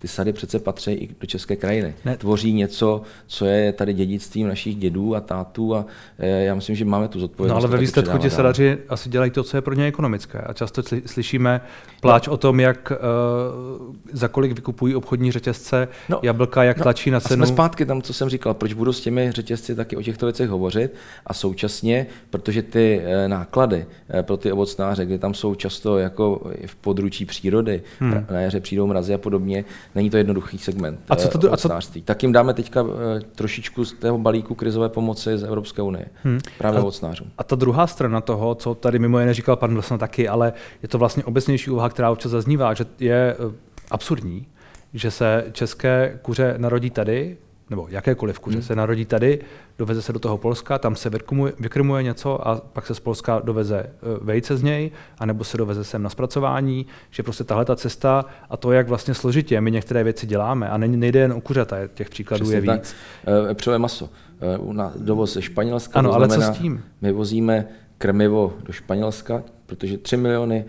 [0.00, 1.94] ty sady přece patří i do české krajiny.
[2.04, 2.16] Ne.
[2.16, 5.84] Tvoří něco, co je tady dědictvím našich dědů a tátů a
[6.18, 7.62] e, já myslím, že máme tu zodpovědnost.
[7.62, 10.38] No ale ve výsledku ti sadaři asi dělají to, co je pro ně ekonomické.
[10.38, 11.60] A často slyšíme
[12.00, 12.32] pláč no.
[12.32, 16.20] o tom, jak uh, za kolik vykupují obchodní řetězce no.
[16.22, 16.82] jablka, jak no.
[16.82, 17.42] tlačí na cenu.
[17.42, 20.26] A jsme zpátky tam, co jsem říkal, proč budu s těmi řetězci taky o těchto
[20.26, 20.94] věcech hovořit
[21.26, 23.86] a současně, protože ty uh, náklady
[24.22, 28.26] pro ty ovocnáře, kde tam jsou často jako v područí přírody, hmm.
[28.30, 31.68] na jaře přijdou mrazy a podobně, Není to jednoduchý segment a co to, a co...
[32.04, 32.84] Tak jim dáme teďka
[33.16, 36.06] eh, trošičku z toho balíku krizové pomoci z Evropské unie.
[36.22, 36.40] Hmm.
[36.58, 37.30] Právě a, ovocnářům.
[37.38, 40.88] A ta druhá strana toho, co tady mimo jiné říkal pan Wilson taky, ale je
[40.88, 43.54] to vlastně obecnější úvaha, která občas zaznívá, že je eh,
[43.90, 44.46] absurdní,
[44.94, 47.36] že se české kuře narodí tady,
[47.70, 48.62] nebo jakékoliv kuře hmm.
[48.62, 49.38] se narodí tady,
[49.78, 53.40] doveze se do toho Polska, tam se vykrmuje, vykrmuje něco a pak se z Polska
[53.44, 57.76] doveze e, vejce z něj, anebo se doveze sem na zpracování, že prostě tahle ta
[57.76, 61.76] cesta a to, jak vlastně složitě my některé věci děláme a nejde jen o kuřata,
[61.94, 62.94] těch příkladů Přesně je víc.
[63.24, 63.56] Tak.
[63.56, 64.08] Přeje maso.
[64.40, 66.84] E, u nás dovoz ze Španělska, ano, ale co s tím?
[67.00, 67.66] My vozíme
[67.98, 70.64] krmivo do Španělska, protože 3 miliony,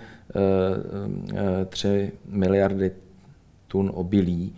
[1.70, 2.92] 3 e, miliardy
[3.68, 4.56] tun obilí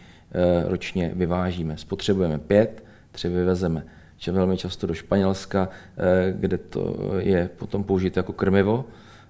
[0.66, 1.78] ročně vyvážíme.
[1.78, 3.86] Spotřebujeme pět, tři vyvezeme.
[4.18, 8.86] Če velmi často do Španělska, eh, kde to je potom použito jako krmivo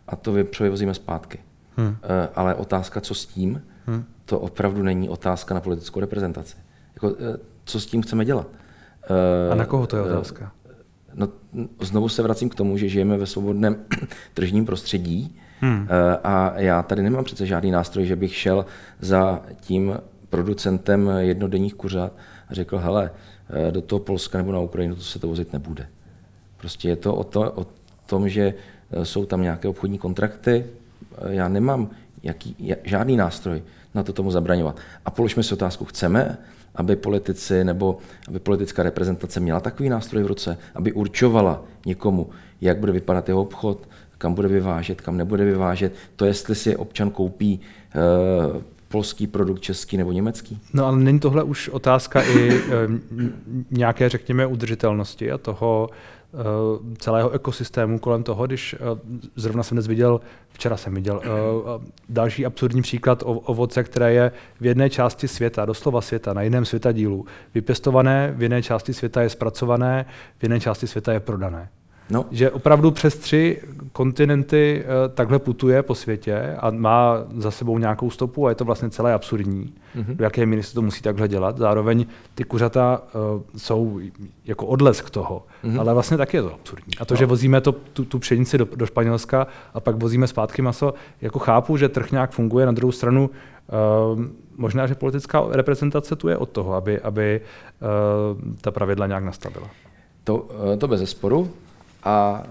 [0.08, 1.40] a to převozíme zpátky.
[1.78, 1.96] Hmm.
[2.04, 4.04] Eh, ale otázka, co s tím, hmm.
[4.26, 6.58] to opravdu není otázka na politickou reprezentaci.
[6.96, 7.16] Jako,
[7.66, 8.48] co s tím chceme dělat?
[9.52, 10.52] A na koho to je otázka?
[11.14, 11.28] No,
[11.82, 13.76] znovu se vracím k tomu, že žijeme ve svobodném
[14.34, 15.88] tržním prostředí hmm.
[16.24, 18.66] a já tady nemám přece žádný nástroj, že bych šel
[19.00, 19.98] za tím
[20.34, 22.12] producentem jednodenních kuřat
[22.50, 23.12] a řekl, hele,
[23.50, 25.88] eh, do toho Polska nebo na Ukrajinu to se to vozit nebude.
[26.58, 27.66] Prostě je to o, to, o
[28.06, 28.54] tom, že
[28.92, 31.90] eh, jsou tam nějaké obchodní kontrakty, eh, já nemám
[32.24, 33.62] jaký, žádný nástroj
[33.94, 34.78] na to tomu zabraňovat.
[35.06, 36.38] A položme si otázku, chceme,
[36.76, 42.30] aby politici nebo aby politická reprezentace měla takový nástroj v ruce, aby určovala někomu,
[42.62, 47.10] jak bude vypadat jeho obchod, kam bude vyvážet, kam nebude vyvážet, to jestli si občan
[47.10, 47.60] koupí
[48.94, 50.60] polský produkt, český nebo německý?
[50.74, 52.62] No ale není tohle už otázka i e,
[53.72, 58.78] nějaké, řekněme, udržitelnosti a toho e, celého ekosystému kolem toho, když e,
[59.36, 61.22] zrovna jsem dnes viděl, včera jsem viděl
[62.10, 66.66] další absurdní příklad o ovoce, které je v jedné části světa, doslova světa, na jiném
[66.66, 70.06] světadílu, vypěstované, v jiné části světa je zpracované,
[70.38, 71.70] v jiné části světa je prodané.
[72.10, 72.26] No.
[72.32, 73.62] Že opravdu přes tři
[73.92, 78.66] kontinenty uh, takhle putuje po světě a má za sebou nějakou stopu a je to
[78.66, 80.16] vlastně celé absurdní, mm-hmm.
[80.16, 81.58] do jaké míry se to musí takhle dělat.
[81.58, 83.02] Zároveň ty kuřata
[83.36, 84.00] uh, jsou
[84.46, 85.80] jako odlesk toho, mm-hmm.
[85.80, 86.94] ale vlastně taky je to absurdní.
[87.00, 87.18] A to, no.
[87.18, 91.40] že vozíme to, tu, tu pšenici do, do Španělska a pak vozíme zpátky maso, jako
[91.40, 94.22] chápu, že trh nějak funguje, na druhou stranu uh,
[94.58, 99.68] možná, že politická reprezentace tu je od toho, aby, aby uh, ta pravidla nějak nastavila.
[100.24, 101.50] To, to bez zesporu.
[102.04, 102.50] A e,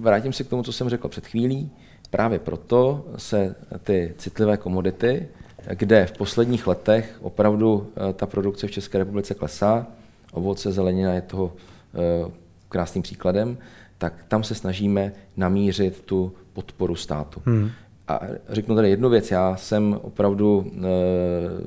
[0.00, 1.70] vrátím se k tomu, co jsem řekl před chvílí.
[2.10, 5.28] Právě proto se ty citlivé komodity,
[5.70, 9.86] kde v posledních letech opravdu e, ta produkce v České republice klesá,
[10.32, 11.52] ovoce, zelenina je toho
[11.94, 12.30] e,
[12.68, 13.58] krásným příkladem,
[13.98, 17.42] tak tam se snažíme namířit tu podporu státu.
[17.44, 17.70] Hmm.
[18.08, 20.72] A řeknu tady jednu věc, já jsem opravdu,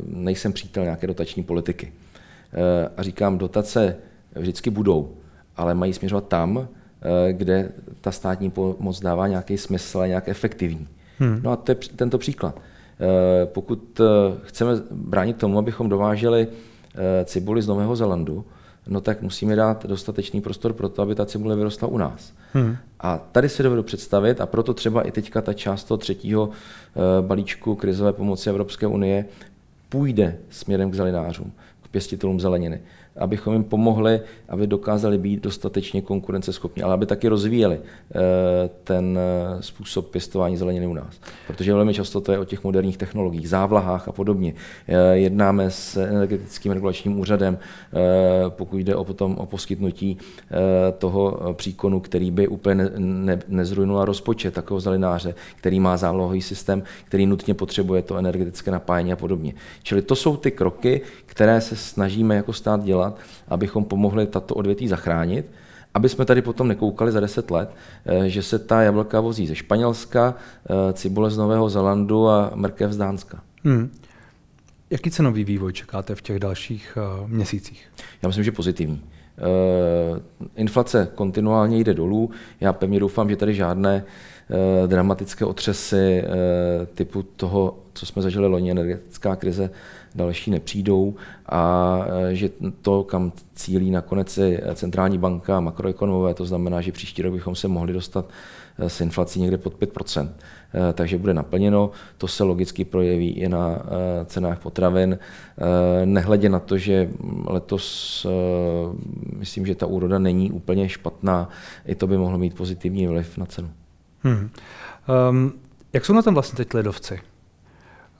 [0.05, 1.93] nejsem přítel nějaké dotační politiky.
[2.97, 3.95] A říkám, dotace
[4.35, 5.13] vždycky budou,
[5.57, 6.67] ale mají směřovat tam,
[7.31, 10.87] kde ta státní pomoc dává nějaký smysl a nějak efektivní.
[11.19, 11.39] Hmm.
[11.43, 12.59] No a to je tento příklad.
[12.99, 14.03] Eh, pokud eh,
[14.43, 16.47] chceme bránit tomu, abychom dováželi
[17.25, 18.45] cibuli z Nového Zelandu,
[18.87, 22.33] no tak musíme dát dostatečný prostor pro to, aby ta cibule vyrostla u nás.
[22.53, 22.77] Hmm.
[22.99, 26.49] A tady si dovedu představit, a proto třeba i teďka ta část toho třetího
[27.21, 29.25] balíčku krizové pomoci Evropské unie
[29.89, 32.81] půjde směrem k zelenářům, k pěstitelům zeleniny.
[33.17, 38.19] Abychom jim pomohli, aby dokázali být dostatečně konkurenceschopní, ale aby taky rozvíjeli eh,
[38.83, 41.19] ten eh, způsob pěstování zeleniny u nás.
[41.47, 44.53] Protože velmi často to je o těch moderních technologiích, závlahách a podobně.
[44.87, 47.57] Eh, jednáme s energetickým regulačním úřadem,
[48.49, 50.17] pokud jde o potom o poskytnutí
[50.97, 56.83] toho příkonu, který by úplně ne, ne, nezrujnoval rozpočet takového zelenáře, který má závlahový systém,
[57.05, 59.53] který nutně potřebuje to energetické napájení a podobně.
[59.83, 63.08] Čili to jsou ty kroky, které se snažíme jako stát dělat,
[63.47, 65.51] abychom pomohli tato odvětví zachránit,
[65.93, 67.69] aby jsme tady potom nekoukali za 10 let,
[68.05, 70.35] eh, že se ta jablka vozí ze Španělska,
[70.69, 73.41] eh, cibule z Nového Zelandu a mrkev z Dánska.
[73.63, 73.91] Hmm.
[74.89, 77.87] Jaký cenový vývoj čekáte v těch dalších uh, měsících?
[78.21, 79.01] Já myslím, že pozitivní.
[79.01, 80.19] Uh,
[80.55, 82.29] inflace kontinuálně jde dolů.
[82.59, 86.23] Já pevně doufám, že tady žádné uh, dramatické otřesy
[86.93, 89.69] typu toho, co jsme zažili loni, energetická krize,
[90.15, 92.49] další nepřijdou a e, že
[92.81, 97.55] to, kam cílí nakonec i centrální banka a makroekonomové, to znamená, že příští rok bychom
[97.55, 98.25] se mohli dostat
[98.79, 100.29] e, s inflací někde pod 5 e,
[100.93, 101.91] takže bude naplněno.
[102.17, 103.81] To se logicky projeví i na
[104.25, 105.19] cenách potravin.
[106.05, 107.09] Nehledě na to, že
[107.45, 108.27] letos
[109.37, 111.49] myslím, že ta úroda není úplně špatná,
[111.85, 113.69] i to by mohlo mít pozitivní vliv na cenu.
[114.23, 114.49] Hmm.
[115.29, 115.53] Um,
[115.93, 117.19] jak jsou na tom vlastně teď ledovci?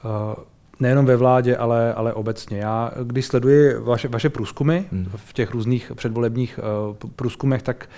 [0.05, 0.43] Uh,
[0.79, 2.57] nejenom ve vládě, ale, ale obecně.
[2.57, 5.11] Já, když sleduji vaše, vaše průzkumy hmm.
[5.15, 7.89] v těch různých předvolebních uh, průzkumech, tak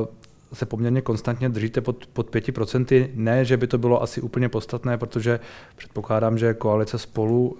[0.00, 0.06] uh,
[0.54, 3.08] se poměrně konstantně držíte pod, pod 5%.
[3.14, 5.40] Ne, že by to bylo asi úplně podstatné, protože
[5.76, 7.58] předpokládám, že koalice spolu uh,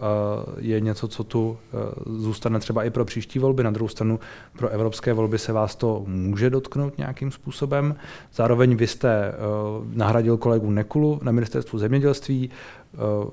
[0.59, 3.62] je něco, co tu uh, zůstane třeba i pro příští volby.
[3.62, 4.20] Na druhou stranu
[4.59, 7.96] pro evropské volby se vás to může dotknout nějakým způsobem.
[8.35, 12.50] Zároveň vy jste uh, nahradil kolegu Nekulu na ministerstvu zemědělství,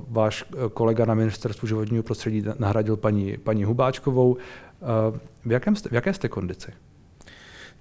[0.10, 4.38] váš kolega na ministerstvu životního prostředí nahradil paní, paní Hubáčkovou.
[5.46, 6.72] V, jakém jste, v jaké jste kondici?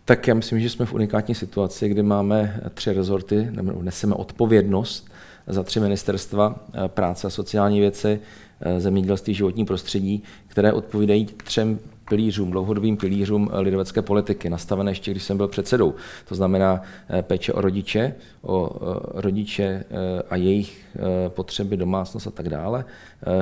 [0.04, 3.48] Tak já myslím, že jsme v unikátní situaci, kdy máme tři rezorty,
[3.82, 5.10] neseme odpovědnost
[5.46, 8.20] za tři ministerstva, eh, práce a sociální věci,
[8.60, 11.78] eh, zemědělství, životní prostředí, které odpovídají třem
[12.10, 15.94] pilířům, dlouhodobým pilířům lidovecké politiky, nastavené ještě, když jsem byl předsedou.
[16.28, 20.86] To znamená eh, péče o rodiče, o eh, rodiče eh, a jejich
[21.28, 22.84] potřeby, domácnost a tak dále.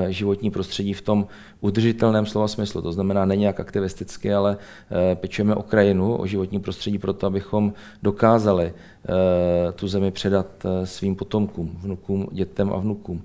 [0.08, 1.26] Životní prostředí v tom
[1.60, 4.56] udržitelném slova smyslu, to znamená ne nějak aktivisticky, ale
[5.14, 8.72] pečujeme o krajinu, o životní prostředí proto, abychom dokázali
[9.74, 10.46] tu zemi předat
[10.84, 13.22] svým potomkům, vnukům, dětem a vnukům.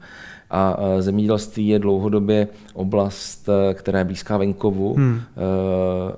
[0.56, 5.20] A zemědělství je dlouhodobě oblast, e, která je blízká venkovu hmm.
[5.20, 5.24] E,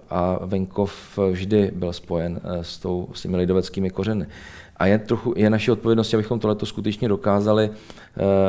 [0.09, 4.27] a venkov vždy byl spojen e, s, tou, s těmi lidoveckými kořeny.
[4.77, 7.69] A je, trochu, je naší odpovědností, abychom tohleto skutečně dokázali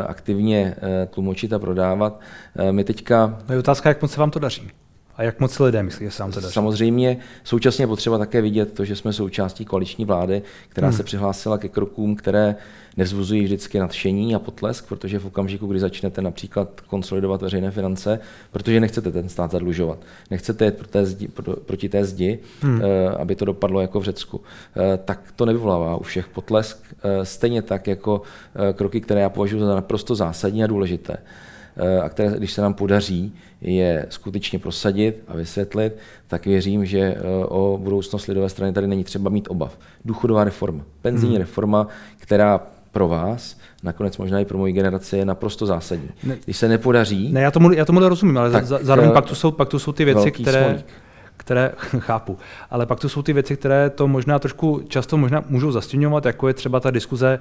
[0.06, 0.74] aktivně
[1.10, 2.20] tlumočit a prodávat.
[2.70, 3.38] My teďka...
[3.48, 4.70] No je otázka, jak moc se vám to daří.
[5.16, 6.54] A jak moc lidé myslí, že se vám to daří?
[6.54, 10.96] Samozřejmě současně je potřeba také vidět to, že jsme součástí koaliční vlády, která hmm.
[10.96, 12.56] se přihlásila ke krokům, které
[12.96, 18.80] nevzbuzují vždycky nadšení a potlesk, protože v okamžiku, kdy začnete například konsolidovat veřejné finance, protože
[18.80, 19.98] nechcete ten stát zadlužovat,
[20.30, 22.82] nechcete jít pro té zdi, pro, proti té zdi, hmm.
[22.82, 24.40] Eh, aby to dopadlo jako v Řecku,
[24.76, 26.78] eh, tak to nevyvolává u všech potlesk.
[27.04, 28.22] Eh, stejně tak jako
[28.74, 31.16] kroky, které já považuji za naprosto zásadní a důležité
[32.02, 37.16] a které, když se nám podaří je skutečně prosadit a vysvětlit, tak věřím, že
[37.48, 39.78] o budoucnost lidové strany tady není třeba mít obav.
[40.04, 41.40] Důchodová reforma, penzijní hmm.
[41.40, 41.86] reforma,
[42.18, 42.60] která
[42.92, 46.08] pro vás, nakonec možná i pro moji generaci, je naprosto zásadní.
[46.24, 47.32] Ne, Když se nepodaří...
[47.32, 49.92] Ne, já tomu, já tomu rozumím, ale tak, zároveň pak tu, jsou, pak tu jsou
[49.92, 50.64] ty věci, které...
[50.64, 51.05] Smolík
[51.36, 52.38] které chápu.
[52.70, 56.48] Ale pak tu jsou ty věci, které to možná trošku často možná můžou zastěňovat, jako
[56.48, 57.40] je třeba ta diskuze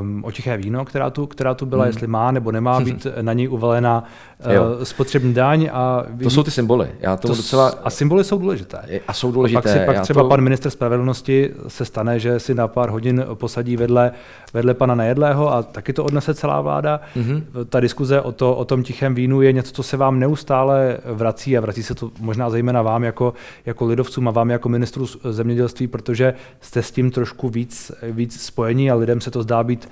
[0.00, 1.88] um, o tiché víno, která tu, která tu byla, hmm.
[1.88, 4.04] jestli má nebo nemá být na něj uvalena
[4.76, 5.70] uh, spotřební daň.
[5.72, 6.88] A to jsou ty symboly.
[7.00, 7.74] Já to docela...
[7.84, 9.00] A symboly jsou důležité.
[9.08, 9.58] A jsou důležité.
[9.58, 10.28] A pak, si, pak třeba to...
[10.28, 14.12] pan minister spravedlnosti se stane, že si na pár hodin posadí vedle,
[14.54, 17.00] vedle pana Nejedlého a taky to odnese celá vláda.
[17.16, 17.42] Mm-hmm.
[17.68, 21.58] Ta diskuze o, to, o tom tichém vínu je něco, co se vám neustále vrací
[21.58, 23.34] a vrací se to možná zejména vám jako,
[23.66, 28.90] jako lidovcům a vám jako ministru zemědělství, protože jste s tím trošku víc, víc spojení
[28.90, 29.88] a lidem se to zdá být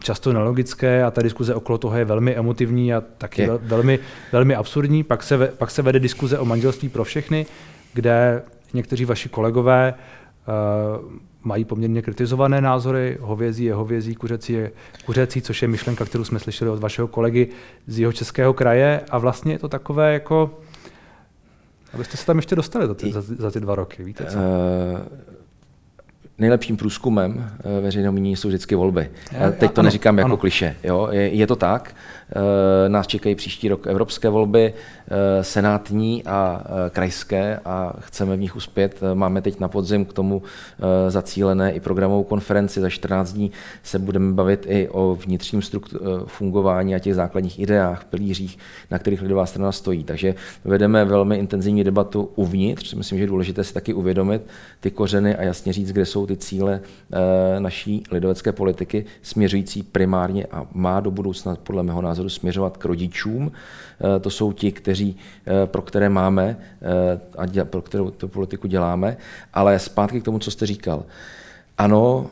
[0.00, 3.50] často nelogické a ta diskuze okolo toho je velmi emotivní a taky je.
[3.62, 3.98] velmi,
[4.32, 5.04] velmi absurdní.
[5.04, 7.46] Pak se, pak se vede diskuze o manželství pro všechny,
[7.94, 8.42] kde
[8.74, 11.12] někteří vaši kolegové uh,
[11.44, 13.18] mají poměrně kritizované názory.
[13.20, 14.70] Hovězí je hovězí, kuřecí je
[15.04, 17.48] kuřecí, což je myšlenka, kterou jsme slyšeli od vašeho kolegy
[17.86, 19.00] z jeho českého kraje.
[19.10, 20.58] A vlastně je to takové jako...
[21.94, 24.38] Abyste se tam ještě dostali za ty, za, za ty dva roky, víte co?
[24.38, 25.32] Uh
[26.42, 29.10] nejlepším průzkumem eh, veřejného mínění jsou vždycky volby.
[29.32, 30.36] Já, Teď to ano, neříkám jako ano.
[30.36, 30.76] kliše.
[30.84, 31.08] Jo?
[31.10, 31.94] Je, je to tak.
[32.88, 34.74] Nás čekají příští rok evropské volby,
[35.40, 39.00] senátní a krajské a chceme v nich uspět.
[39.14, 40.42] Máme teď na podzim k tomu
[41.08, 42.80] zacílené i programovou konferenci.
[42.80, 43.50] Za 14 dní
[43.82, 45.62] se budeme bavit i o vnitřním
[46.26, 48.58] fungování a těch základních ideách, pilířích,
[48.90, 50.04] na kterých lidová strana stojí.
[50.04, 52.94] Takže vedeme velmi intenzivní debatu uvnitř.
[52.94, 54.42] Myslím, že je důležité si taky uvědomit
[54.80, 56.80] ty kořeny a jasně říct, kde jsou ty cíle
[57.58, 63.52] naší lidovecké politiky směřující primárně a má do budoucna podle mého názoru směřovat k rodičům.
[63.52, 66.56] Eh, to jsou ti, kteří, eh, pro které máme
[67.38, 69.16] eh, a pro kterou tu politiku děláme.
[69.54, 71.04] Ale zpátky k tomu, co jste říkal.
[71.78, 72.30] Ano,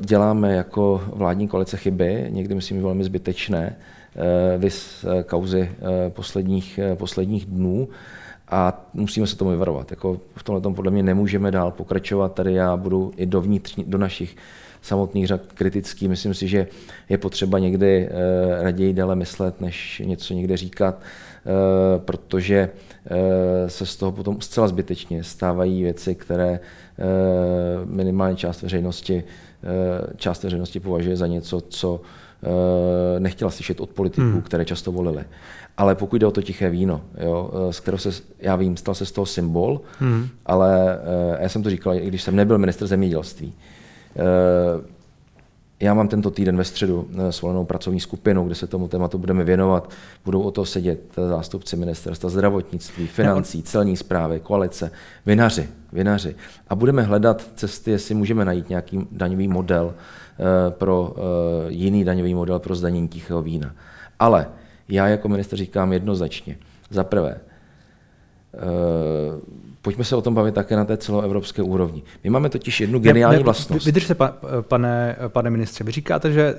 [0.00, 3.76] děláme jako vládní koalice chyby, někdy myslím velmi zbytečné,
[4.58, 5.70] vys kauzy
[6.08, 7.88] posledních, posledních dnů
[8.50, 9.90] a musíme se tomu vyvarovat.
[9.90, 12.34] Jako v tomhle podle mě nemůžeme dál pokračovat.
[12.34, 14.36] Tady já budu i dovnitř, do našich
[14.82, 16.08] samotných řad kritický.
[16.08, 16.66] Myslím si, že
[17.08, 22.68] je potřeba někdy eh, raději déle myslet, než něco někde říkat, eh, protože
[23.06, 26.60] eh, se z toho potom zcela zbytečně stávají věci, které
[27.84, 29.24] minimálně část veřejnosti,
[30.16, 32.00] část veřejnosti považuje za něco, co
[33.18, 34.42] nechtěla slyšet od politiků, hmm.
[34.42, 35.24] které často volili.
[35.76, 39.06] Ale pokud jde o to tiché víno, jo, z kterého se, já vím, stal se
[39.06, 40.28] z toho symbol, hmm.
[40.46, 40.98] ale
[41.40, 43.54] já jsem to říkal, i když jsem nebyl minister zemědělství,
[45.80, 49.44] já mám tento týden ve středu eh, svolenou pracovní skupinu, kde se tomu tématu budeme
[49.44, 49.90] věnovat.
[50.24, 54.90] Budou o to sedět zástupci ministerstva zdravotnictví, financí, celní zprávy, koalice,
[55.26, 56.34] vinaři, vinaři.
[56.68, 61.14] A budeme hledat cesty, jestli můžeme najít nějaký daňový model eh, pro
[61.68, 63.74] jiný daňový model pro zdanění tichého vína.
[64.18, 64.46] Ale
[64.88, 66.56] já jako minister říkám jednoznačně.
[66.90, 67.40] Za prvé,
[69.82, 72.02] pojďme se o tom bavit také na té celoevropské úrovni.
[72.24, 73.86] My máme totiž jednu geniální ne, ne, vlastnost.
[73.86, 74.14] Vydržte,
[74.60, 76.54] pane, pane ministře, vy říkáte, že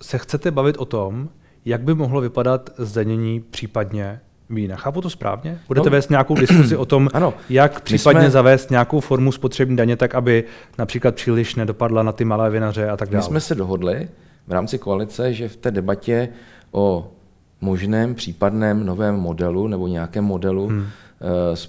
[0.00, 1.28] se chcete bavit o tom,
[1.64, 4.76] jak by mohlo vypadat zdanění případně vína.
[4.76, 5.58] Chápu to správně?
[5.68, 5.92] Budete no.
[5.92, 7.34] vést nějakou diskuzi o tom, ano.
[7.48, 10.44] jak případně jsme, zavést nějakou formu spotřební daně, tak aby
[10.78, 13.22] například příliš nedopadla na ty malé vinaře a tak dále?
[13.22, 14.08] My jsme se dohodli
[14.46, 16.28] v rámci koalice, že v té debatě
[16.72, 17.12] o
[17.60, 21.11] možném případném novém modelu nebo nějakém modelu hmm Eh,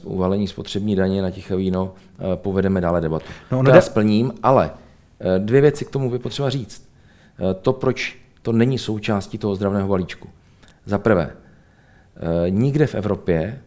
[0.04, 3.26] uvalení spotřební daně na tiché víno eh, povedeme dále debatu.
[3.52, 4.72] No, to já splním, ale
[5.20, 6.94] eh, dvě věci k tomu je potřeba říct.
[7.62, 10.30] To, proč to není součástí toho zdravného balíčku.
[10.86, 11.32] Za prvé,
[12.50, 13.60] nikde v Evropě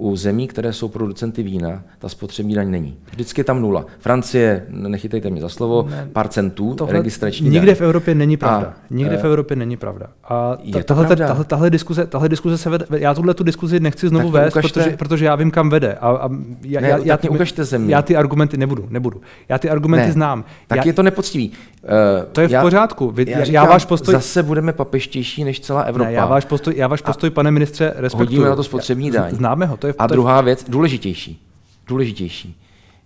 [0.00, 2.96] u zemí, které jsou producenty vína, ta spotřební daň není.
[3.12, 3.86] Vždycky je tam nula.
[3.98, 7.74] Francie, nechytejte mě za slovo, ne, pár centů tohle registrační Nikde daň.
[7.74, 8.66] v Evropě není pravda.
[8.66, 10.06] A, nikde v Evropě není pravda.
[10.24, 11.26] A ta, tahle, pravda.
[11.26, 14.52] Tahle, tahle, diskuze, tahle diskuze se vede, já tuhle tu diskuzi nechci znovu tak vést,
[14.52, 15.94] ukažte, protože, protože já vím, kam vede.
[15.94, 16.28] A, a
[16.62, 17.94] já, ne, já, já, ukažte země.
[17.94, 19.20] Já ty argumenty nebudu, nebudu.
[19.48, 20.44] Já ty argumenty ne, znám.
[20.66, 21.52] Tak já, je to nepoctivý.
[21.82, 23.10] Uh, to je v já, pořádku.
[23.10, 24.14] Vy, já, říkám, já váš postoj...
[24.14, 26.10] Zase budeme papeštější než celá Evropa.
[26.10, 28.26] Ne, já váš postoj, já váš postoj pane ministře, respektuju.
[28.26, 29.34] Hodíme na to spotřební daň.
[29.34, 29.76] Známe ho.
[29.76, 31.46] To je, a druhá věc, důležitější.
[31.86, 32.60] Důležitější.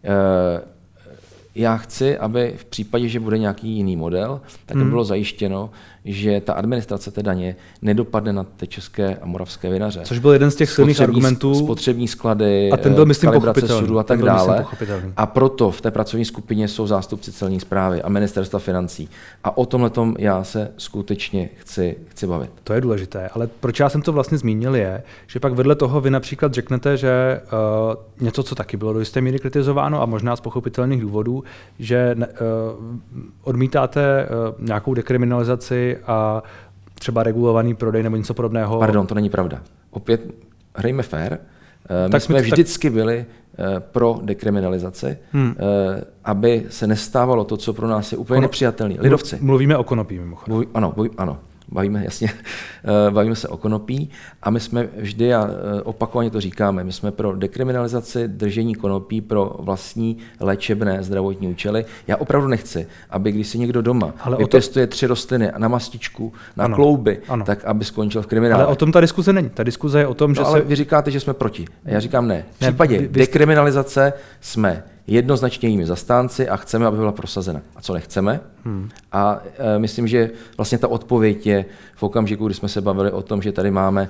[0.05, 0.63] Eh,
[1.55, 4.91] já chci, aby v případě, že bude nějaký jiný model, tak hmm.
[4.91, 5.71] bylo zajištěno,
[6.05, 10.01] že ta administrace té daně nedopadne na ty české a moravské vinaře.
[10.05, 11.55] Což byl jeden z těch silných argumentů.
[11.55, 13.31] Spotřební sklady, a ten byl, myslím,
[13.67, 14.67] sudu a tak dále.
[15.17, 19.09] A proto v té pracovní skupině jsou zástupci celní zprávy a ministerstva financí.
[19.45, 22.51] A o tomhle já se skutečně chci, chci bavit.
[22.65, 26.01] To je důležité, ale proč já jsem to vlastně zmínil je, že pak vedle toho
[26.01, 30.37] vy například řeknete, že uh, něco, co taky bylo do jisté míry kritizováno a možná
[30.37, 31.45] z pochopitelných důvodů,
[31.79, 32.25] že uh,
[33.43, 36.43] odmítáte uh, nějakou dekriminalizaci a
[36.95, 38.79] třeba regulovaný prodej nebo něco podobného.
[38.79, 39.63] Pardon, to není pravda.
[39.91, 40.21] Opět
[40.75, 41.33] hrajme fair.
[41.33, 41.39] Eh,
[42.05, 42.95] my tak jsme vždycky tak...
[42.95, 43.27] byli
[43.59, 45.55] eh, pro dekriminalizaci, hmm.
[45.59, 48.95] Eh, aby se nestávalo to, co pro nás je úplně nepřijatelné.
[48.99, 49.39] Lidovci.
[49.41, 50.53] Mluvíme o konopí mimochodem.
[50.53, 52.31] Mluví, ano, ano bavíme jasně,
[52.85, 54.11] eh, bavíme se o konopí
[54.43, 55.49] a my jsme vždy, a
[55.79, 61.85] eh, opakovaně to říkáme, my jsme pro dekriminalizaci držení konopí pro vlastní léčebné zdravotní účely.
[62.07, 64.91] Já opravdu nechci, aby když si někdo doma Ale vypěstuje to...
[64.91, 67.45] tři rostliny na mastičku, na ano, klouby, ano.
[67.45, 68.65] tak aby skončil v kriminále.
[68.65, 69.51] Ale o tom ta diskuze není.
[69.51, 70.67] Ta diskuze je o tom, no, že ale se...
[70.67, 71.65] vy říkáte, že jsme proti.
[71.85, 72.45] Já říkám ne.
[72.53, 73.21] V případě ne, vy, vy...
[73.21, 77.61] dekriminalizace jsme jednoznačně jejími zastánci a chceme, aby byla prosazena.
[77.77, 78.41] A co nechceme?
[78.65, 78.89] Hmm.
[79.13, 81.65] A e, myslím, že vlastně ta odpověď je
[81.95, 84.09] v okamžiku, kdy jsme se bavili o tom, že tady máme e,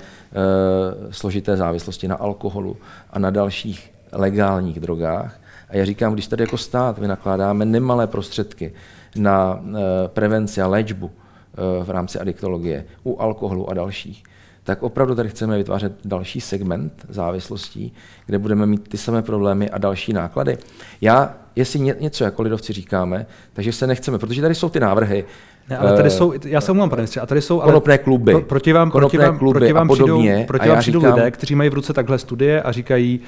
[1.13, 2.77] složité závislosti na alkoholu
[3.11, 5.41] a na dalších legálních drogách.
[5.69, 8.73] A já říkám, když tady jako stát vynakládáme nemalé prostředky
[9.17, 14.25] na e, prevenci a léčbu e, v rámci adiktologie u alkoholu a dalších,
[14.65, 17.93] tak opravdu tady chceme vytvářet další segment závislostí,
[18.27, 20.59] kde budeme mít ty samé problémy a další náklady.
[21.01, 25.25] Já, jestli něco jako lidovci říkáme, takže se nechceme, protože tady jsou ty návrhy,
[25.69, 28.41] Ne, ale tady jsou, já se omlouvám, pane ministře, a tady jsou konopné kluby, pro,
[28.41, 30.33] proti vám, proti vám, kluby proti vám a podobně.
[30.33, 33.21] Přijdou, proti vám přijdou říkám, lidé, kteří mají v ruce takhle studie a říkají,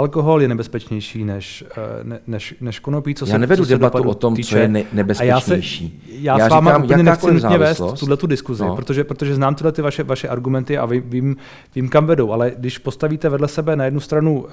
[0.00, 4.02] alkohol je nebezpečnější než, eh, ne, než, než konopí, co já se nevedu co debatu
[4.02, 4.50] o tom, týče.
[4.50, 5.32] co je ne, nebezpečnější.
[5.32, 8.76] A já, se, já, já s váma úplně nechci nutně vést tuhle tu diskuzi, no.
[8.76, 11.36] protože, protože znám tyhle ty vaše, vaše argumenty a vím,
[11.74, 14.48] vím, kam vedou, ale když postavíte vedle sebe na jednu stranu uh,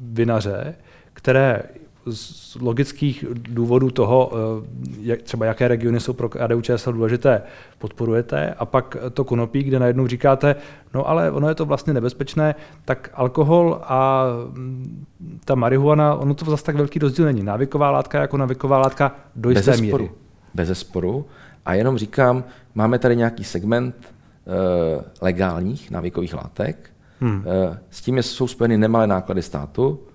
[0.00, 0.74] vinaře,
[1.12, 1.62] které
[2.10, 4.66] z logických důvodů toho, eh,
[5.00, 7.42] jak, třeba jaké regiony jsou pro KDU ČSL důležité,
[7.78, 10.56] podporujete a pak to konopí, kde najednou říkáte,
[10.94, 15.06] no ale ono je to vlastně nebezpečné, tak alkohol a mm,
[15.44, 17.42] ta marihuana, ono to zase tak velký rozdíl není.
[17.42, 20.10] Návyková látka jako návyková látka do jisté Bez míry.
[20.54, 21.26] Bez sporu.
[21.66, 22.44] A jenom říkám,
[22.74, 26.90] máme tady nějaký segment uh, legálních návykových látek,
[27.22, 27.36] Hmm.
[27.36, 30.09] Uh, s tím jsou spojeny nemalé náklady státu, Eh, eh,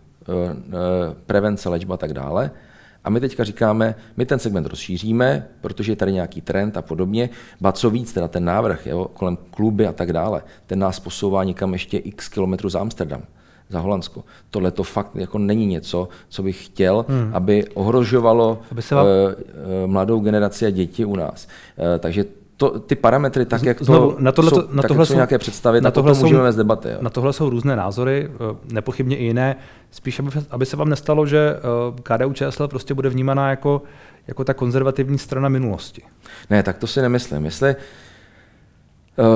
[1.25, 2.51] prevence, léčba a tak dále.
[3.03, 7.29] A my teďka říkáme, my ten segment rozšíříme, protože je tady nějaký trend a podobně.
[7.61, 11.43] Ba co víc, teda ten návrh jo, kolem kluby a tak dále, ten nás posouvá
[11.43, 13.21] někam ještě x kilometrů za Amsterdam
[13.69, 14.23] za Holandsko.
[14.49, 17.29] Tohle to fakt jako není něco, co bych chtěl, hmm.
[17.33, 19.05] aby ohrožovalo aby se vám...
[19.05, 21.47] uh, uh, mladou generaci a děti u nás.
[21.77, 22.25] Uh, takže
[22.57, 25.81] to, ty parametry, tak jak Znovu, to, na tohle, jsou, na tohle jsou, nějaké představy,
[25.81, 26.89] na tohle jsou, můžeme vést debaty.
[26.89, 26.97] Jo.
[27.01, 29.55] Na tohle jsou různé názory, eh, nepochybně i jiné.
[29.91, 33.81] Spíš, aby, aby se vám nestalo, že eh, KDU ČSL prostě bude vnímaná jako,
[34.27, 36.01] jako ta konzervativní strana minulosti.
[36.49, 37.45] Ne, tak to si nemyslím.
[37.45, 37.75] Jestli,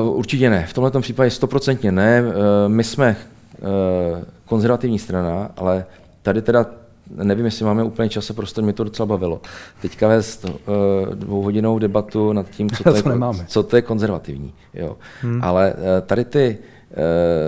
[0.02, 0.66] uh, určitě ne.
[0.70, 2.24] V tomto případě stoprocentně ne.
[2.68, 3.16] My jsme
[4.46, 5.86] konzervativní strana, ale
[6.22, 6.66] tady teda
[7.16, 9.42] nevím, jestli máme úplně čas a prostor, mě to docela bavilo.
[9.82, 10.52] Teďka vést uh,
[11.16, 13.04] dvouhodinovou debatu nad tím, co to, je,
[13.48, 14.54] co to je konzervativní.
[14.74, 14.98] Jo.
[15.22, 15.44] Hmm.
[15.44, 16.58] Ale uh, tady, ty,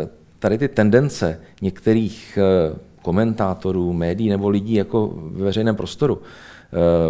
[0.03, 0.09] uh,
[0.39, 2.39] tady ty tendence některých
[2.71, 6.21] uh, komentátorů, médií nebo lidí jako ve veřejném prostoru uh,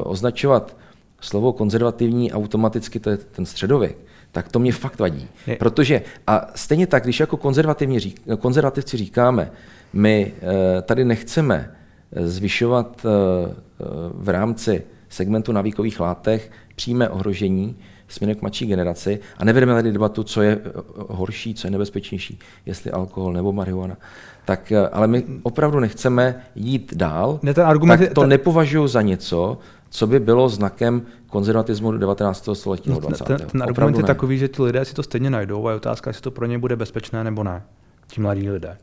[0.03, 0.77] označovat
[1.21, 3.97] slovo konzervativní automaticky, to je ten středověk,
[4.31, 5.27] tak to mě fakt vadí.
[5.47, 5.55] Je.
[5.55, 9.51] Protože, a stejně tak, když jako konzervativní řík, konzervativci říkáme,
[9.93, 11.71] my uh, tady nechceme
[12.15, 13.09] zvyšovat eh,
[13.49, 17.75] eh, v rámci segmentu navíkových látek přímé ohrožení
[18.07, 22.39] směrem k mladší generaci a nevedeme tady debatu, co je eh, horší, co je nebezpečnější,
[22.65, 23.97] jestli alkohol nebo marihuana.
[24.45, 29.01] Tak, ale my opravdu nechceme jít dál, ne, ten argument tak to je, nepovažuji za
[29.01, 29.57] něco,
[29.89, 32.49] co by bylo znakem konzervatismu 19.
[32.53, 33.23] století no, 20.
[33.23, 34.07] Ten, ten argument je ne.
[34.07, 36.57] takový, že ti lidé si to stejně najdou a je otázka, jestli to pro ně
[36.57, 37.63] bude bezpečné nebo ne,
[38.07, 38.77] ti mladí lidé.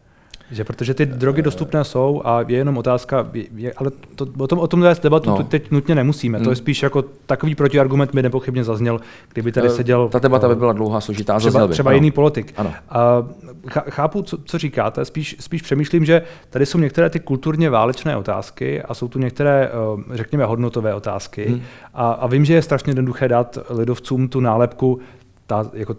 [0.50, 4.58] Že protože ty drogy dostupné jsou a je jenom otázka, je, ale to, o tom,
[4.58, 5.42] o tom vést debatu no.
[5.42, 6.38] teď nutně nemusíme.
[6.38, 6.44] Hmm.
[6.44, 6.62] To je hmm.
[6.62, 9.00] spíš jako takový protiargument by nepochybně zazněl,
[9.32, 10.08] kdyby tady eh, seděl...
[10.08, 11.38] Ta debata by byla dlouhá, složitá.
[11.38, 11.72] Třeba, by.
[11.72, 12.52] třeba jiný politik.
[12.56, 12.72] Ano.
[12.88, 13.26] A
[13.68, 18.82] chápu, co, co říkáte, spíš, spíš přemýšlím, že tady jsou některé ty kulturně válečné otázky
[18.82, 21.48] a jsou tu některé, eh, řekněme, hodnotové otázky.
[21.48, 21.62] Hmm.
[21.94, 25.00] A, a vím, že je strašně jednoduché dát lidovcům tu nálepku
[25.48, 25.96] ta, jako,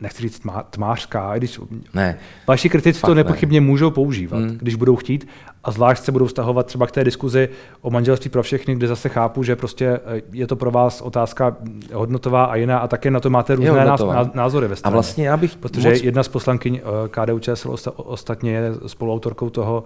[0.00, 1.60] nechci říct tmá, tmářská, i když
[1.94, 3.66] ne, vaši kritici to nepochybně ne.
[3.66, 4.58] můžou používat, hmm.
[4.60, 5.28] když budou chtít,
[5.64, 7.48] a zvlášť se budou vztahovat třeba k té diskuzi
[7.80, 11.56] o manželství pro všechny, kde zase chápu, že prostě eh, je to pro vás otázka
[11.92, 13.86] hodnotová a jiná a také na to máte různé
[14.34, 14.92] názory ve straně.
[14.92, 16.02] A vlastně já bych Protože moc...
[16.02, 19.84] jedna z poslankyň eh, KDU ČSL ostatně je spoluautorkou toho,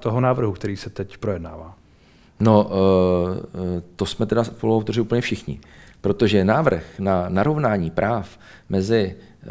[0.00, 1.74] toho, návrhu, který se teď projednává.
[2.40, 5.60] No, eh, to jsme teda spoluautoři úplně všichni.
[6.00, 8.38] Protože návrh na narovnání práv
[8.68, 9.46] mezi eh,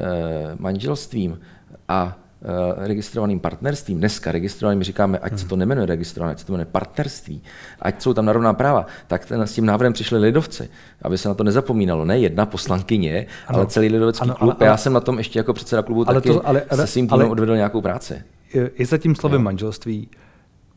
[0.60, 1.40] manželstvím
[1.88, 5.60] a eh, registrovaným partnerstvím, dneska registrovaným říkáme, ať se to hmm.
[5.60, 7.42] nemenuje registrované, ať se to jmenuje partnerství,
[7.80, 10.70] ať jsou tam narovná práva, tak ten, s tím návrhem přišli lidovci,
[11.02, 12.06] aby se na to nezapomínalo.
[12.06, 13.60] Ne jedna poslankyně, ano.
[13.60, 14.50] ale celý lidovecký ano, klub.
[14.50, 16.82] Ale, ale, Já jsem na tom ještě jako předseda klubu ale taky to, ale, ale,
[16.82, 18.22] se svým týmem odvedl nějakou práci.
[18.78, 20.10] Je za tím slovem manželství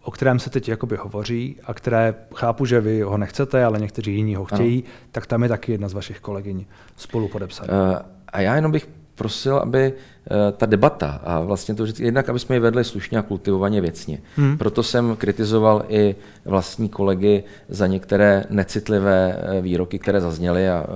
[0.03, 4.15] o kterém se teď jakoby hovoří a které chápu, že vy ho nechcete, ale někteří
[4.15, 4.93] jiní ho chtějí, ano.
[5.13, 6.65] tak tam je taky jedna z vašich kolegyň
[6.97, 7.91] spolu podepsaná.
[7.91, 7.97] Uh,
[8.29, 12.39] a já jenom bych prosil, aby uh, ta debata a vlastně to vždycky, jednak, aby
[12.39, 14.19] jsme ji vedli slušně a kultivovaně věcně.
[14.37, 14.59] Hmm.
[14.59, 20.87] Proto jsem kritizoval i vlastní kolegy za některé necitlivé uh, výroky, které zazněly a,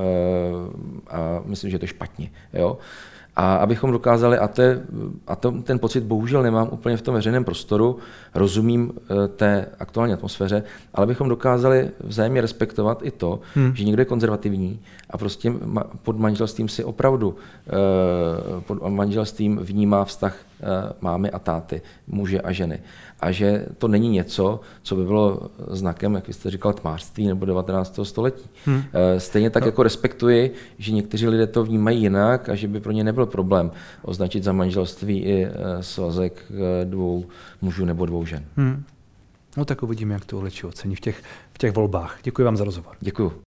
[1.11, 2.30] a myslím, že je to špatně.
[2.52, 2.72] Jo?
[2.72, 2.78] Uh,
[3.37, 4.82] a abychom dokázali, a, to je,
[5.26, 7.99] a to, ten pocit bohužel nemám úplně v tom veřejném prostoru,
[8.34, 10.62] rozumím eh, té aktuální atmosféře,
[10.95, 13.76] ale abychom dokázali vzájemně respektovat i to, hmm.
[13.76, 14.80] že někdo je konzervativní
[15.11, 15.53] a prostě
[16.03, 17.70] pod manželstvím si opravdu eh,
[18.61, 20.64] pod manželstvím vnímá vztah eh,
[21.01, 22.80] mámy a táty, muže a ženy.
[23.20, 28.00] A že to není něco, co by bylo znakem, jak jste říkal, tmářství nebo 19.
[28.02, 28.50] století.
[28.64, 28.82] Hmm.
[29.18, 29.68] Stejně tak no.
[29.68, 33.70] jako respektuji, že někteří lidé to vnímají jinak a že by pro ně nebyl problém
[34.02, 35.48] označit za manželství i
[35.80, 36.52] svazek
[36.84, 37.24] dvou
[37.62, 38.44] mužů nebo dvou žen.
[38.56, 38.84] Hmm.
[39.56, 42.18] No tak uvidíme, jak to voliči ocení v těch, v těch volbách.
[42.22, 42.96] Děkuji vám za rozhovor.
[43.00, 43.45] Děkuji.